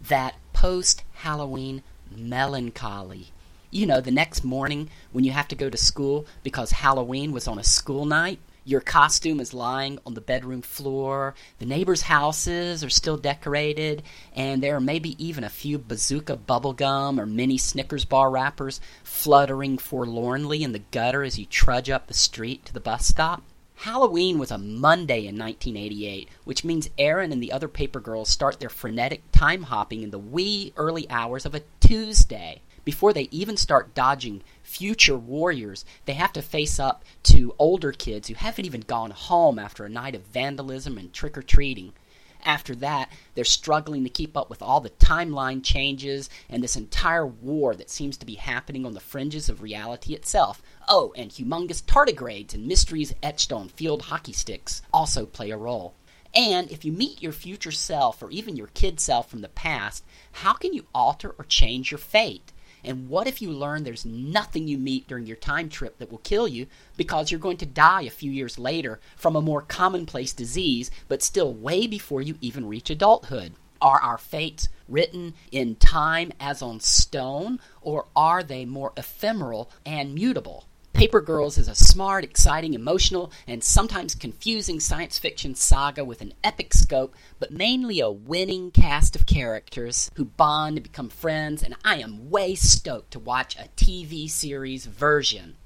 That 0.00 0.34
post 0.52 1.04
Halloween 1.14 1.84
melancholy. 2.10 3.28
You 3.70 3.86
know, 3.86 4.00
the 4.00 4.10
next 4.10 4.42
morning 4.42 4.90
when 5.12 5.24
you 5.24 5.30
have 5.32 5.48
to 5.48 5.54
go 5.54 5.70
to 5.70 5.76
school 5.76 6.26
because 6.42 6.72
Halloween 6.72 7.32
was 7.32 7.46
on 7.46 7.58
a 7.58 7.64
school 7.64 8.04
night, 8.04 8.40
your 8.64 8.80
costume 8.80 9.40
is 9.40 9.54
lying 9.54 9.98
on 10.04 10.14
the 10.14 10.20
bedroom 10.20 10.62
floor, 10.62 11.34
the 11.58 11.66
neighbors' 11.66 12.02
houses 12.02 12.84
are 12.84 12.90
still 12.90 13.16
decorated, 13.16 14.02
and 14.34 14.62
there 14.62 14.76
are 14.76 14.80
maybe 14.80 15.22
even 15.24 15.44
a 15.44 15.48
few 15.48 15.78
bazooka 15.78 16.36
bubblegum 16.36 17.18
or 17.18 17.26
mini 17.26 17.58
Snickers 17.58 18.04
bar 18.04 18.30
wrappers 18.30 18.80
fluttering 19.02 19.78
forlornly 19.78 20.62
in 20.62 20.72
the 20.72 20.82
gutter 20.90 21.22
as 21.22 21.38
you 21.38 21.46
trudge 21.46 21.88
up 21.88 22.06
the 22.06 22.14
street 22.14 22.64
to 22.66 22.72
the 22.72 22.80
bus 22.80 23.06
stop. 23.06 23.42
Halloween 23.84 24.38
was 24.38 24.50
a 24.50 24.58
Monday 24.58 25.20
in 25.20 25.38
1988, 25.38 26.28
which 26.44 26.64
means 26.64 26.90
Erin 26.98 27.32
and 27.32 27.42
the 27.42 27.50
other 27.50 27.66
paper 27.66 27.98
girls 27.98 28.28
start 28.28 28.60
their 28.60 28.68
frenetic 28.68 29.22
time 29.32 29.62
hopping 29.62 30.02
in 30.02 30.10
the 30.10 30.18
wee 30.18 30.74
early 30.76 31.08
hours 31.08 31.46
of 31.46 31.54
a 31.54 31.62
Tuesday. 31.80 32.60
Before 32.84 33.14
they 33.14 33.28
even 33.30 33.56
start 33.56 33.94
dodging 33.94 34.42
future 34.62 35.16
warriors, 35.16 35.86
they 36.04 36.12
have 36.12 36.34
to 36.34 36.42
face 36.42 36.78
up 36.78 37.06
to 37.22 37.54
older 37.58 37.90
kids 37.90 38.28
who 38.28 38.34
haven't 38.34 38.66
even 38.66 38.82
gone 38.82 39.12
home 39.12 39.58
after 39.58 39.86
a 39.86 39.88
night 39.88 40.14
of 40.14 40.26
vandalism 40.26 40.98
and 40.98 41.10
trick 41.10 41.38
or 41.38 41.42
treating. 41.42 41.94
After 42.44 42.74
that, 42.76 43.10
they're 43.34 43.44
struggling 43.44 44.04
to 44.04 44.10
keep 44.10 44.36
up 44.36 44.50
with 44.50 44.62
all 44.62 44.80
the 44.80 44.90
timeline 44.90 45.62
changes 45.62 46.30
and 46.48 46.62
this 46.62 46.76
entire 46.76 47.26
war 47.26 47.74
that 47.74 47.90
seems 47.90 48.16
to 48.18 48.26
be 48.26 48.34
happening 48.34 48.86
on 48.86 48.94
the 48.94 49.00
fringes 49.00 49.48
of 49.48 49.62
reality 49.62 50.14
itself. 50.14 50.62
Oh, 50.88 51.12
and 51.16 51.30
humongous 51.30 51.82
tardigrades 51.82 52.54
and 52.54 52.66
mysteries 52.66 53.14
etched 53.22 53.52
on 53.52 53.68
field 53.68 54.02
hockey 54.02 54.32
sticks 54.32 54.82
also 54.92 55.26
play 55.26 55.50
a 55.50 55.56
role. 55.56 55.94
And 56.34 56.70
if 56.70 56.84
you 56.84 56.92
meet 56.92 57.22
your 57.22 57.32
future 57.32 57.72
self 57.72 58.22
or 58.22 58.30
even 58.30 58.56
your 58.56 58.68
kid 58.68 59.00
self 59.00 59.28
from 59.28 59.40
the 59.40 59.48
past, 59.48 60.04
how 60.32 60.52
can 60.52 60.72
you 60.72 60.86
alter 60.94 61.34
or 61.38 61.44
change 61.44 61.90
your 61.90 61.98
fate? 61.98 62.52
And 62.84 63.08
what 63.08 63.26
if 63.26 63.42
you 63.42 63.50
learn 63.50 63.84
there's 63.84 64.06
nothing 64.06 64.68
you 64.68 64.78
meet 64.78 65.06
during 65.06 65.26
your 65.26 65.36
time 65.36 65.68
trip 65.68 65.98
that 65.98 66.10
will 66.10 66.18
kill 66.18 66.48
you 66.48 66.66
because 66.96 67.30
you're 67.30 67.40
going 67.40 67.56
to 67.58 67.66
die 67.66 68.02
a 68.02 68.10
few 68.10 68.30
years 68.30 68.58
later 68.58 69.00
from 69.16 69.36
a 69.36 69.42
more 69.42 69.62
commonplace 69.62 70.32
disease, 70.32 70.90
but 71.08 71.22
still 71.22 71.52
way 71.52 71.86
before 71.86 72.22
you 72.22 72.36
even 72.40 72.66
reach 72.66 72.90
adulthood? 72.90 73.52
Are 73.82 74.00
our 74.00 74.18
fates 74.18 74.68
written 74.88 75.34
in 75.50 75.76
time 75.76 76.32
as 76.38 76.60
on 76.60 76.80
stone, 76.80 77.60
or 77.80 78.06
are 78.14 78.42
they 78.42 78.64
more 78.64 78.92
ephemeral 78.96 79.70
and 79.86 80.14
mutable? 80.14 80.66
Paper 81.00 81.22
Girls 81.22 81.56
is 81.56 81.66
a 81.66 81.74
smart, 81.74 82.24
exciting, 82.24 82.74
emotional, 82.74 83.32
and 83.46 83.64
sometimes 83.64 84.14
confusing 84.14 84.78
science 84.80 85.18
fiction 85.18 85.54
saga 85.54 86.04
with 86.04 86.20
an 86.20 86.34
epic 86.44 86.74
scope, 86.74 87.14
but 87.38 87.50
mainly 87.50 88.00
a 88.00 88.10
winning 88.10 88.70
cast 88.70 89.16
of 89.16 89.24
characters 89.24 90.10
who 90.16 90.26
bond 90.26 90.76
and 90.76 90.82
become 90.82 91.08
friends, 91.08 91.62
and 91.62 91.74
I 91.82 92.00
am 92.00 92.28
way 92.28 92.54
stoked 92.54 93.12
to 93.12 93.18
watch 93.18 93.56
a 93.56 93.70
TV 93.76 94.28
series 94.28 94.84
version. 94.84 95.56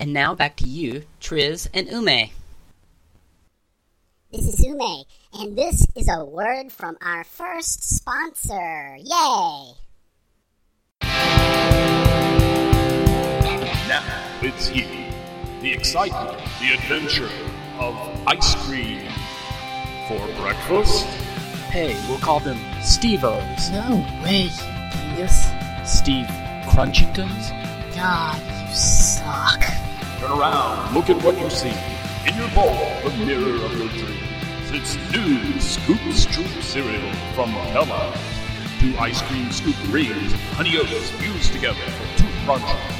And 0.00 0.12
now 0.12 0.34
back 0.34 0.56
to 0.56 0.68
you, 0.68 1.04
Triz 1.20 1.68
and 1.72 1.86
Ume. 1.86 2.30
This 4.32 4.48
is 4.48 4.66
Ume, 4.66 5.04
and 5.32 5.56
this 5.56 5.86
is 5.94 6.08
a 6.08 6.24
word 6.24 6.72
from 6.72 6.98
our 7.00 7.22
first 7.22 7.88
sponsor. 7.88 8.96
Yay! 8.96 9.74
Now 13.88 14.25
it's 14.46 14.68
here. 14.68 15.12
The 15.60 15.72
excitement, 15.72 16.38
the 16.60 16.74
adventure 16.74 17.30
of 17.80 17.94
ice 18.28 18.54
cream. 18.64 19.08
For 20.06 20.24
breakfast, 20.40 21.04
Hey, 21.70 21.96
we'll 22.08 22.18
call 22.18 22.38
them 22.38 22.58
Steve-O's. 22.80 23.70
No 23.70 24.06
way 24.22 24.48
this. 25.16 25.50
Steve 25.84 26.26
Crunchingtons? 26.68 27.50
God, 27.94 28.40
you 28.40 28.74
suck. 28.74 29.62
turn 30.20 30.30
around, 30.30 30.94
look 30.94 31.10
at 31.10 31.22
what 31.24 31.38
you 31.38 31.50
see. 31.50 31.74
In 32.26 32.36
your 32.36 32.48
bowl, 32.50 32.72
the 33.04 33.16
mirror 33.26 33.64
of 33.64 33.76
your 33.76 33.88
dreams. 33.88 34.70
It's 34.70 34.96
new 35.12 35.60
Scoop 35.60 36.00
Scoop 36.12 36.62
cereal 36.62 37.12
from 37.34 37.50
Kellogg's. 37.72 38.18
Two 38.78 38.96
ice 38.98 39.20
cream 39.22 39.50
scoop 39.50 39.76
rings, 39.92 40.32
honey 40.52 40.76
oats 40.78 41.10
fused 41.10 41.52
together 41.52 41.80
for 41.80 42.18
two 42.18 42.28
crunches. 42.44 42.95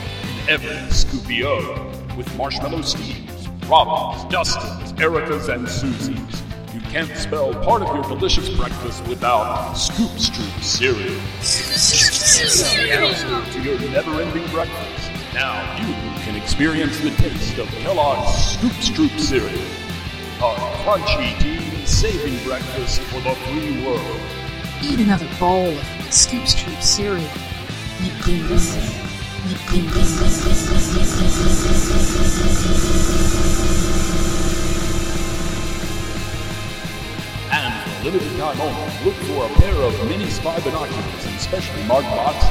In 0.47 0.53
every 0.53 0.77
Scoopy 0.91 1.45
O, 1.45 2.17
with 2.17 2.33
marshmallow 2.37 2.79
steves, 2.79 3.49
Robins, 3.69 4.33
Dustins, 4.33 4.93
Ericas, 4.93 5.49
and 5.53 5.67
Susies. 5.67 6.43
You 6.73 6.81
can't 6.83 7.11
spell 7.17 7.53
part 7.65 7.83
of 7.83 7.93
your 7.93 8.05
delicious 8.05 8.49
breakfast 8.51 9.05
without 9.09 9.75
Scoop 9.75 10.11
Scoop 10.11 10.63
cereal. 10.63 11.19
Answer 11.41 13.43
to 13.53 13.61
your 13.61 13.77
never-ending 13.91 14.47
breakfast. 14.53 15.11
Now 15.35 15.77
you 15.81 15.93
can 16.23 16.37
experience 16.37 17.01
the 17.01 17.11
taste 17.11 17.59
of 17.59 17.67
Kellogg's 17.83 18.53
Scoop 18.53 18.75
Scoop 18.75 19.19
cereal. 19.19 19.51
A 19.51 20.55
crunchy 20.85 21.37
tea 21.41 21.85
saving 21.87 22.39
breakfast 22.49 23.01
for 23.01 23.21
the 23.23 23.35
free 23.35 23.85
world. 23.85 24.21
Eat 24.81 25.01
another 25.01 25.29
bowl 25.41 25.77
of 25.77 26.13
Scoop 26.13 26.47
Scoop 26.47 26.81
cereal. 26.81 27.29
You 28.01 28.13
dingus. 28.25 29.06
And 29.47 29.55
for 37.81 37.91
a 37.91 38.05
limited 38.05 38.39
time 38.39 38.61
only, 38.61 39.05
look 39.05 39.15
for 39.15 39.47
a 39.47 39.49
pair 39.61 39.75
of 39.75 40.09
mini 40.09 40.29
spy 40.31 40.59
binoculars 40.61 41.27
in 41.27 41.39
specially 41.39 41.85
marked 41.85 42.09
boxes. 42.09 42.51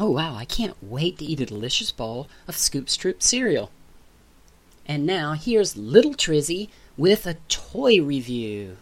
Oh 0.00 0.10
wow, 0.10 0.34
I 0.34 0.44
can't 0.46 0.76
wait 0.82 1.18
to 1.18 1.24
eat 1.24 1.38
a 1.38 1.46
delicious 1.46 1.92
bowl 1.92 2.28
of 2.48 2.56
Scoop 2.56 2.86
Stroop 2.86 3.22
cereal. 3.22 3.70
And 4.84 5.06
now 5.06 5.34
here's 5.34 5.76
Little 5.76 6.14
Trizzy 6.14 6.70
with 6.96 7.26
a 7.26 7.34
toy 7.48 8.02
review. 8.02 8.76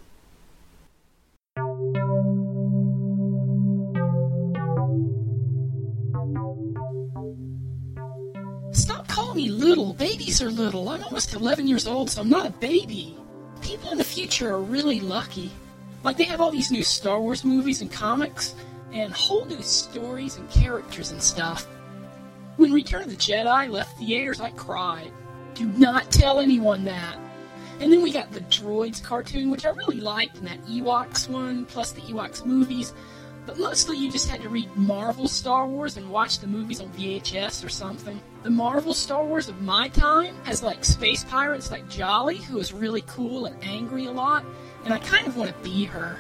Stop 8.73 9.07
calling 9.09 9.37
me 9.37 9.49
little. 9.49 9.95
Babies 9.95 10.43
are 10.43 10.51
little. 10.51 10.89
I'm 10.89 11.05
almost 11.05 11.35
11 11.35 11.67
years 11.67 11.87
old, 11.87 12.11
so 12.11 12.21
I'm 12.21 12.29
not 12.29 12.47
a 12.47 12.51
baby. 12.51 13.17
People 13.61 13.91
in 13.93 13.99
the 13.99 14.05
future 14.05 14.51
are 14.51 14.61
really 14.61 15.01
lucky. 15.01 15.51
Like, 16.03 16.17
they 16.17 16.25
have 16.25 16.41
all 16.41 16.51
these 16.51 16.71
new 16.71 16.83
Star 16.83 17.21
Wars 17.21 17.45
movies 17.45 17.83
and 17.83 17.93
comics, 17.93 18.55
and 18.93 19.13
whole 19.13 19.45
new 19.45 19.63
stories 19.63 20.37
and 20.37 20.51
characters 20.51 21.13
and 21.13 21.23
stuff. 21.23 21.67
When 22.57 22.73
Return 22.73 23.03
of 23.03 23.11
the 23.11 23.17
Jedi 23.17 23.71
left 23.71 23.99
theaters, 23.99 24.41
I 24.41 24.51
cried. 24.51 25.13
Do 25.55 25.67
not 25.67 26.11
tell 26.11 26.41
anyone 26.41 26.85
that. 26.85 27.17
And 27.81 27.91
then 27.91 28.03
we 28.03 28.13
got 28.13 28.31
the 28.31 28.43
Droids 28.43 29.03
cartoon, 29.03 29.51
which 29.51 29.65
I 29.65 29.71
really 29.71 30.01
liked, 30.01 30.37
and 30.37 30.47
that 30.47 30.63
Ewoks 30.67 31.29
one, 31.29 31.65
plus 31.65 31.93
the 31.93 32.03
Ewoks 32.03 32.45
movies. 32.45 32.93
But 33.47 33.59
mostly 33.59 33.97
you 33.97 34.13
just 34.13 34.29
had 34.29 34.43
to 34.43 34.51
read 34.51 34.75
Marvel 34.77 35.27
Star 35.27 35.67
Wars 35.67 35.97
and 35.97 36.11
watch 36.11 36.39
the 36.39 36.47
movies 36.47 36.81
on 36.81 36.89
VHS 36.91 37.65
or 37.65 37.71
something. 37.71 38.21
The 38.43 38.51
Marvel 38.51 38.93
Star 38.93 39.25
Wars 39.25 39.49
of 39.49 39.63
my 39.63 39.89
time 39.89 40.37
has 40.45 40.63
like 40.63 40.85
space 40.85 41.25
pirates 41.25 41.71
like 41.71 41.89
Jolly, 41.89 42.37
who 42.37 42.59
is 42.59 42.75
really 42.75 43.03
cool 43.07 43.47
and 43.47 43.57
angry 43.65 44.07
a 44.07 44.13
lot, 44.13 44.45
and 44.85 44.93
I 44.93 44.99
kind 44.99 45.27
of 45.27 45.39
want 45.39 45.51
to 45.51 45.65
be 45.65 45.85
her. 45.85 46.19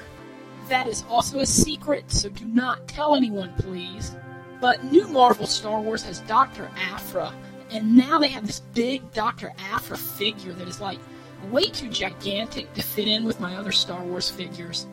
That 0.68 0.86
is 0.86 1.04
also 1.10 1.40
a 1.40 1.46
secret, 1.46 2.10
so 2.10 2.30
do 2.30 2.46
not 2.46 2.88
tell 2.88 3.14
anyone, 3.14 3.52
please. 3.58 4.16
But 4.62 4.84
new 4.84 5.06
Marvel 5.08 5.46
Star 5.46 5.80
Wars 5.80 6.02
has 6.04 6.20
Dr. 6.20 6.70
Aphra, 6.76 7.34
and 7.70 7.96
now 7.96 8.18
they 8.18 8.28
have 8.28 8.46
this 8.46 8.60
big 8.74 9.12
Dr. 9.12 9.52
Aphra 9.72 9.98
figure 9.98 10.54
that 10.54 10.68
is 10.68 10.80
like 10.80 10.98
way 11.46 11.64
too 11.64 11.88
gigantic 11.88 12.72
to 12.74 12.82
fit 12.82 13.08
in 13.08 13.24
with 13.24 13.40
my 13.40 13.56
other 13.56 13.72
Star 13.72 14.02
Wars 14.02 14.28
figures. 14.30 14.86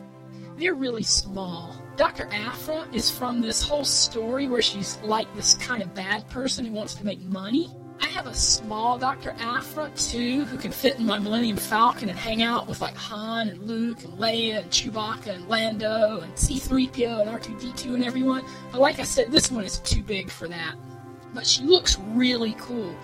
They're 0.56 0.74
really 0.74 1.02
small. 1.04 1.76
Dr. 1.96 2.28
Aphra 2.32 2.88
is 2.92 3.10
from 3.10 3.40
this 3.40 3.62
whole 3.62 3.84
story 3.84 4.48
where 4.48 4.62
she's 4.62 4.98
like 5.02 5.32
this 5.34 5.54
kind 5.54 5.82
of 5.82 5.94
bad 5.94 6.28
person 6.30 6.64
who 6.64 6.72
wants 6.72 6.94
to 6.94 7.04
make 7.06 7.20
money. 7.22 7.70
I 8.00 8.06
have 8.06 8.26
a 8.26 8.34
small 8.34 8.96
Dr. 8.98 9.34
Aphra 9.38 9.90
too, 9.96 10.44
who 10.44 10.56
can 10.56 10.70
fit 10.70 10.98
in 10.98 11.06
my 11.06 11.18
Millennium 11.18 11.56
Falcon 11.56 12.08
and 12.08 12.18
hang 12.18 12.42
out 12.42 12.68
with 12.68 12.80
like 12.80 12.94
Han 12.96 13.48
and 13.48 13.62
Luke 13.64 14.04
and 14.04 14.12
Leia 14.14 14.62
and 14.62 14.70
Chewbacca 14.70 15.34
and 15.34 15.48
Lando 15.48 16.20
and 16.20 16.32
C3PO 16.34 17.22
and 17.22 17.30
R2D2 17.30 17.94
and 17.94 18.04
everyone. 18.04 18.44
But 18.70 18.80
like 18.80 19.00
I 19.00 19.04
said, 19.04 19.32
this 19.32 19.50
one 19.50 19.64
is 19.64 19.78
too 19.80 20.02
big 20.02 20.30
for 20.30 20.48
that. 20.48 20.74
but 21.34 21.46
she 21.46 21.62
looks 21.64 21.98
really 21.98 22.54
cool. 22.58 22.94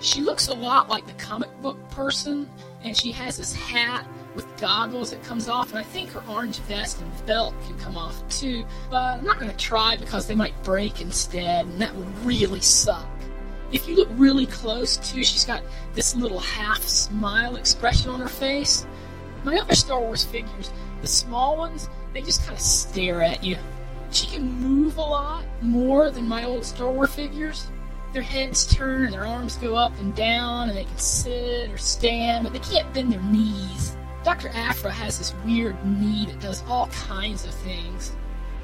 She 0.00 0.20
looks 0.20 0.48
a 0.48 0.54
lot 0.54 0.88
like 0.88 1.06
the 1.06 1.12
comic 1.14 1.50
book 1.62 1.78
person, 1.90 2.48
and 2.82 2.96
she 2.96 3.10
has 3.12 3.36
this 3.36 3.54
hat 3.54 4.06
with 4.34 4.44
goggles 4.60 5.10
that 5.10 5.22
comes 5.22 5.48
off, 5.48 5.70
and 5.70 5.78
I 5.78 5.82
think 5.82 6.10
her 6.10 6.22
orange 6.28 6.58
vest 6.60 7.00
and 7.00 7.26
belt 7.26 7.54
can 7.66 7.78
come 7.78 7.96
off 7.96 8.26
too. 8.28 8.64
But 8.90 9.18
I'm 9.18 9.24
not 9.24 9.38
going 9.38 9.50
to 9.50 9.56
try 9.56 9.96
because 9.96 10.26
they 10.26 10.34
might 10.34 10.60
break 10.62 11.00
instead, 11.00 11.66
and 11.66 11.80
that 11.80 11.94
would 11.94 12.24
really 12.24 12.60
suck. 12.60 13.06
If 13.72 13.88
you 13.88 13.96
look 13.96 14.08
really 14.12 14.46
close 14.46 14.96
too, 14.98 15.24
she's 15.24 15.44
got 15.44 15.62
this 15.94 16.14
little 16.14 16.40
half 16.40 16.82
smile 16.82 17.56
expression 17.56 18.10
on 18.10 18.20
her 18.20 18.28
face. 18.28 18.86
My 19.42 19.56
other 19.56 19.74
Star 19.74 20.00
Wars 20.00 20.24
figures, 20.24 20.70
the 21.00 21.06
small 21.06 21.56
ones, 21.56 21.88
they 22.12 22.22
just 22.22 22.42
kind 22.42 22.54
of 22.54 22.60
stare 22.60 23.22
at 23.22 23.42
you. 23.42 23.56
She 24.10 24.26
can 24.26 24.44
move 24.60 24.96
a 24.96 25.00
lot 25.00 25.44
more 25.60 26.10
than 26.10 26.28
my 26.28 26.44
old 26.44 26.64
Star 26.64 26.90
Wars 26.90 27.12
figures. 27.14 27.66
Their 28.14 28.22
heads 28.22 28.64
turn 28.72 29.06
and 29.06 29.12
their 29.12 29.26
arms 29.26 29.56
go 29.56 29.74
up 29.74 29.92
and 29.98 30.14
down, 30.14 30.68
and 30.68 30.78
they 30.78 30.84
can 30.84 30.98
sit 30.98 31.68
or 31.68 31.76
stand, 31.76 32.44
but 32.44 32.52
they 32.52 32.60
can't 32.60 32.94
bend 32.94 33.12
their 33.12 33.20
knees. 33.22 33.96
Dr. 34.22 34.50
Aphra 34.54 34.92
has 34.92 35.18
this 35.18 35.34
weird 35.44 35.76
knee 35.84 36.26
that 36.26 36.38
does 36.38 36.62
all 36.68 36.86
kinds 36.86 37.44
of 37.44 37.52
things. 37.52 38.12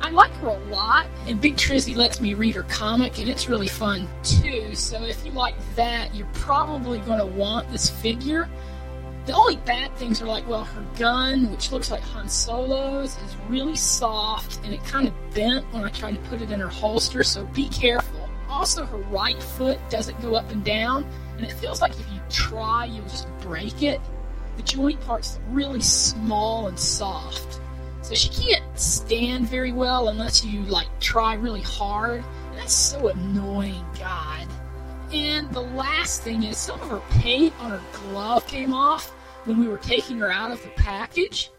I 0.01 0.11
like 0.11 0.31
her 0.35 0.51
a 0.51 0.59
lot, 0.71 1.09
and 1.27 1.41
Big 1.41 1.57
Trizzy 1.57 1.97
lets 1.97 2.21
me 2.21 2.35
read 2.35 2.55
her 2.55 2.63
comic, 2.63 3.19
and 3.19 3.29
it's 3.29 3.49
really 3.49 3.67
fun 3.67 4.09
too. 4.23 4.73
So 4.77 5.03
if 5.03 5.27
you 5.27 5.33
like 5.33 5.57
that, 5.75 6.15
you're 6.15 6.29
probably 6.33 7.01
going 7.01 7.19
to 7.19 7.27
want 7.27 7.69
this 7.73 7.91
figure. 7.91 8.49
The 9.27 9.35
only 9.35 9.57
bad 9.57 9.93
things 9.97 10.23
are 10.23 10.27
like, 10.27 10.49
well, 10.49 10.63
her 10.63 10.87
gun, 10.97 11.51
which 11.51 11.73
looks 11.73 11.91
like 11.91 12.03
Han 12.03 12.29
Solo's, 12.29 13.17
is 13.25 13.37
really 13.49 13.77
soft, 13.77 14.65
and 14.65 14.73
it 14.73 14.85
kind 14.85 15.09
of 15.09 15.35
bent 15.35 15.67
when 15.73 15.83
I 15.83 15.89
tried 15.89 16.13
to 16.15 16.31
put 16.31 16.41
it 16.41 16.53
in 16.53 16.61
her 16.61 16.69
holster, 16.69 17.25
so 17.25 17.45
be 17.47 17.69
careful. 17.69 18.10
Also, 18.51 18.85
her 18.85 18.99
right 18.99 19.41
foot 19.43 19.79
doesn't 19.89 20.21
go 20.21 20.35
up 20.35 20.51
and 20.51 20.65
down, 20.65 21.07
and 21.37 21.47
it 21.47 21.53
feels 21.53 21.81
like 21.81 21.93
if 21.93 22.13
you 22.13 22.21
try, 22.29 22.85
you'll 22.85 23.05
just 23.05 23.29
break 23.41 23.83
it. 23.83 24.01
The 24.57 24.63
joint 24.65 25.01
part's 25.03 25.39
really 25.49 25.81
small 25.81 26.67
and 26.67 26.79
soft. 26.79 27.61
So 28.03 28.15
she 28.15 28.29
can't 28.29 28.65
stand 28.79 29.49
very 29.49 29.73
well 29.73 30.09
unless 30.09 30.45
you 30.45 30.63
like 30.63 30.89
try 31.01 31.35
really 31.35 31.63
hard. 31.63 32.25
And 32.51 32.59
that's 32.59 32.75
so 32.75 33.09
annoying, 33.09 33.85
God. 33.99 34.49
And 35.13 35.51
the 35.53 35.61
last 35.61 36.23
thing 36.23 36.43
is 36.43 36.57
some 36.57 36.81
of 36.81 36.89
her 36.89 37.03
paint 37.11 37.55
on 37.61 37.71
her 37.71 37.83
glove 37.93 38.47
came 38.47 38.73
off 38.73 39.11
when 39.45 39.59
we 39.59 39.69
were 39.69 39.79
taking 39.79 40.19
her 40.19 40.31
out 40.31 40.51
of 40.51 40.63
the 40.63 40.71
package. 40.71 41.51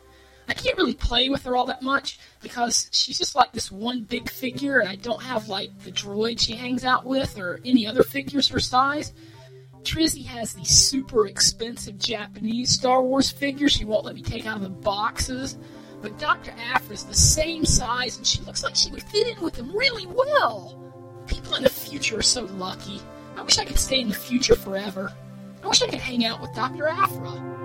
I 0.47 0.53
can't 0.53 0.77
really 0.77 0.93
play 0.93 1.29
with 1.29 1.43
her 1.43 1.55
all 1.55 1.65
that 1.67 1.81
much 1.81 2.19
because 2.41 2.89
she's 2.91 3.17
just 3.17 3.35
like 3.35 3.51
this 3.51 3.71
one 3.71 4.03
big 4.03 4.29
figure, 4.29 4.79
and 4.79 4.89
I 4.89 4.95
don't 4.95 5.21
have 5.21 5.47
like 5.47 5.77
the 5.79 5.91
droid 5.91 6.39
she 6.39 6.53
hangs 6.53 6.83
out 6.83 7.05
with 7.05 7.37
or 7.39 7.59
any 7.63 7.87
other 7.87 8.03
figures 8.03 8.47
her 8.49 8.59
size. 8.59 9.13
Trizzy 9.83 10.25
has 10.25 10.53
these 10.53 10.69
super 10.69 11.27
expensive 11.27 11.97
Japanese 11.97 12.69
Star 12.69 13.01
Wars 13.01 13.31
figures 13.31 13.71
she 13.71 13.85
won't 13.85 14.05
let 14.05 14.15
me 14.15 14.21
take 14.21 14.45
out 14.45 14.57
of 14.57 14.63
the 14.63 14.69
boxes. 14.69 15.57
But 16.01 16.17
Dr. 16.17 16.53
Aphra's 16.73 17.03
the 17.03 17.13
same 17.13 17.63
size 17.65 18.17
and 18.17 18.25
she 18.25 18.41
looks 18.41 18.63
like 18.63 18.75
she 18.75 18.91
would 18.91 19.03
fit 19.03 19.27
in 19.27 19.43
with 19.43 19.53
them 19.53 19.75
really 19.75 20.07
well. 20.07 20.77
People 21.27 21.55
in 21.55 21.63
the 21.63 21.69
future 21.69 22.19
are 22.19 22.23
so 22.23 22.45
lucky. 22.45 22.99
I 23.37 23.43
wish 23.43 23.59
I 23.59 23.65
could 23.65 23.79
stay 23.79 24.01
in 24.01 24.09
the 24.09 24.15
future 24.15 24.55
forever. 24.55 25.13
I 25.63 25.67
wish 25.67 25.81
I 25.81 25.87
could 25.87 25.99
hang 25.99 26.25
out 26.25 26.41
with 26.41 26.53
Dr. 26.55 26.87
Aphra. 26.87 27.60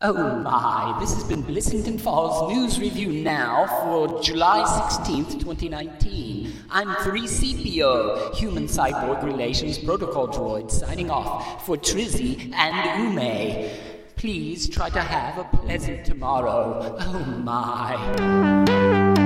Oh 0.00 0.36
my, 0.36 0.96
this 1.00 1.12
has 1.14 1.24
been 1.24 1.42
Blissington 1.42 2.00
Falls 2.00 2.52
News 2.52 2.78
Review 2.78 3.10
Now 3.24 3.66
for 3.82 4.22
July 4.22 4.62
16th, 4.62 5.40
2019. 5.40 6.52
I'm 6.70 6.86
3CPO, 6.86 8.32
Human 8.36 8.68
Cyborg 8.68 9.24
Relations 9.24 9.76
Protocol 9.76 10.28
Droid, 10.28 10.70
signing 10.70 11.10
off 11.10 11.66
for 11.66 11.76
Trizzy 11.76 12.54
and 12.54 13.18
Ume. 13.18 13.70
Please 14.14 14.68
try 14.68 14.88
to 14.88 15.00
have 15.00 15.36
a 15.36 15.56
pleasant 15.56 16.06
tomorrow. 16.06 16.96
Oh 17.00 17.24
my. 17.42 19.17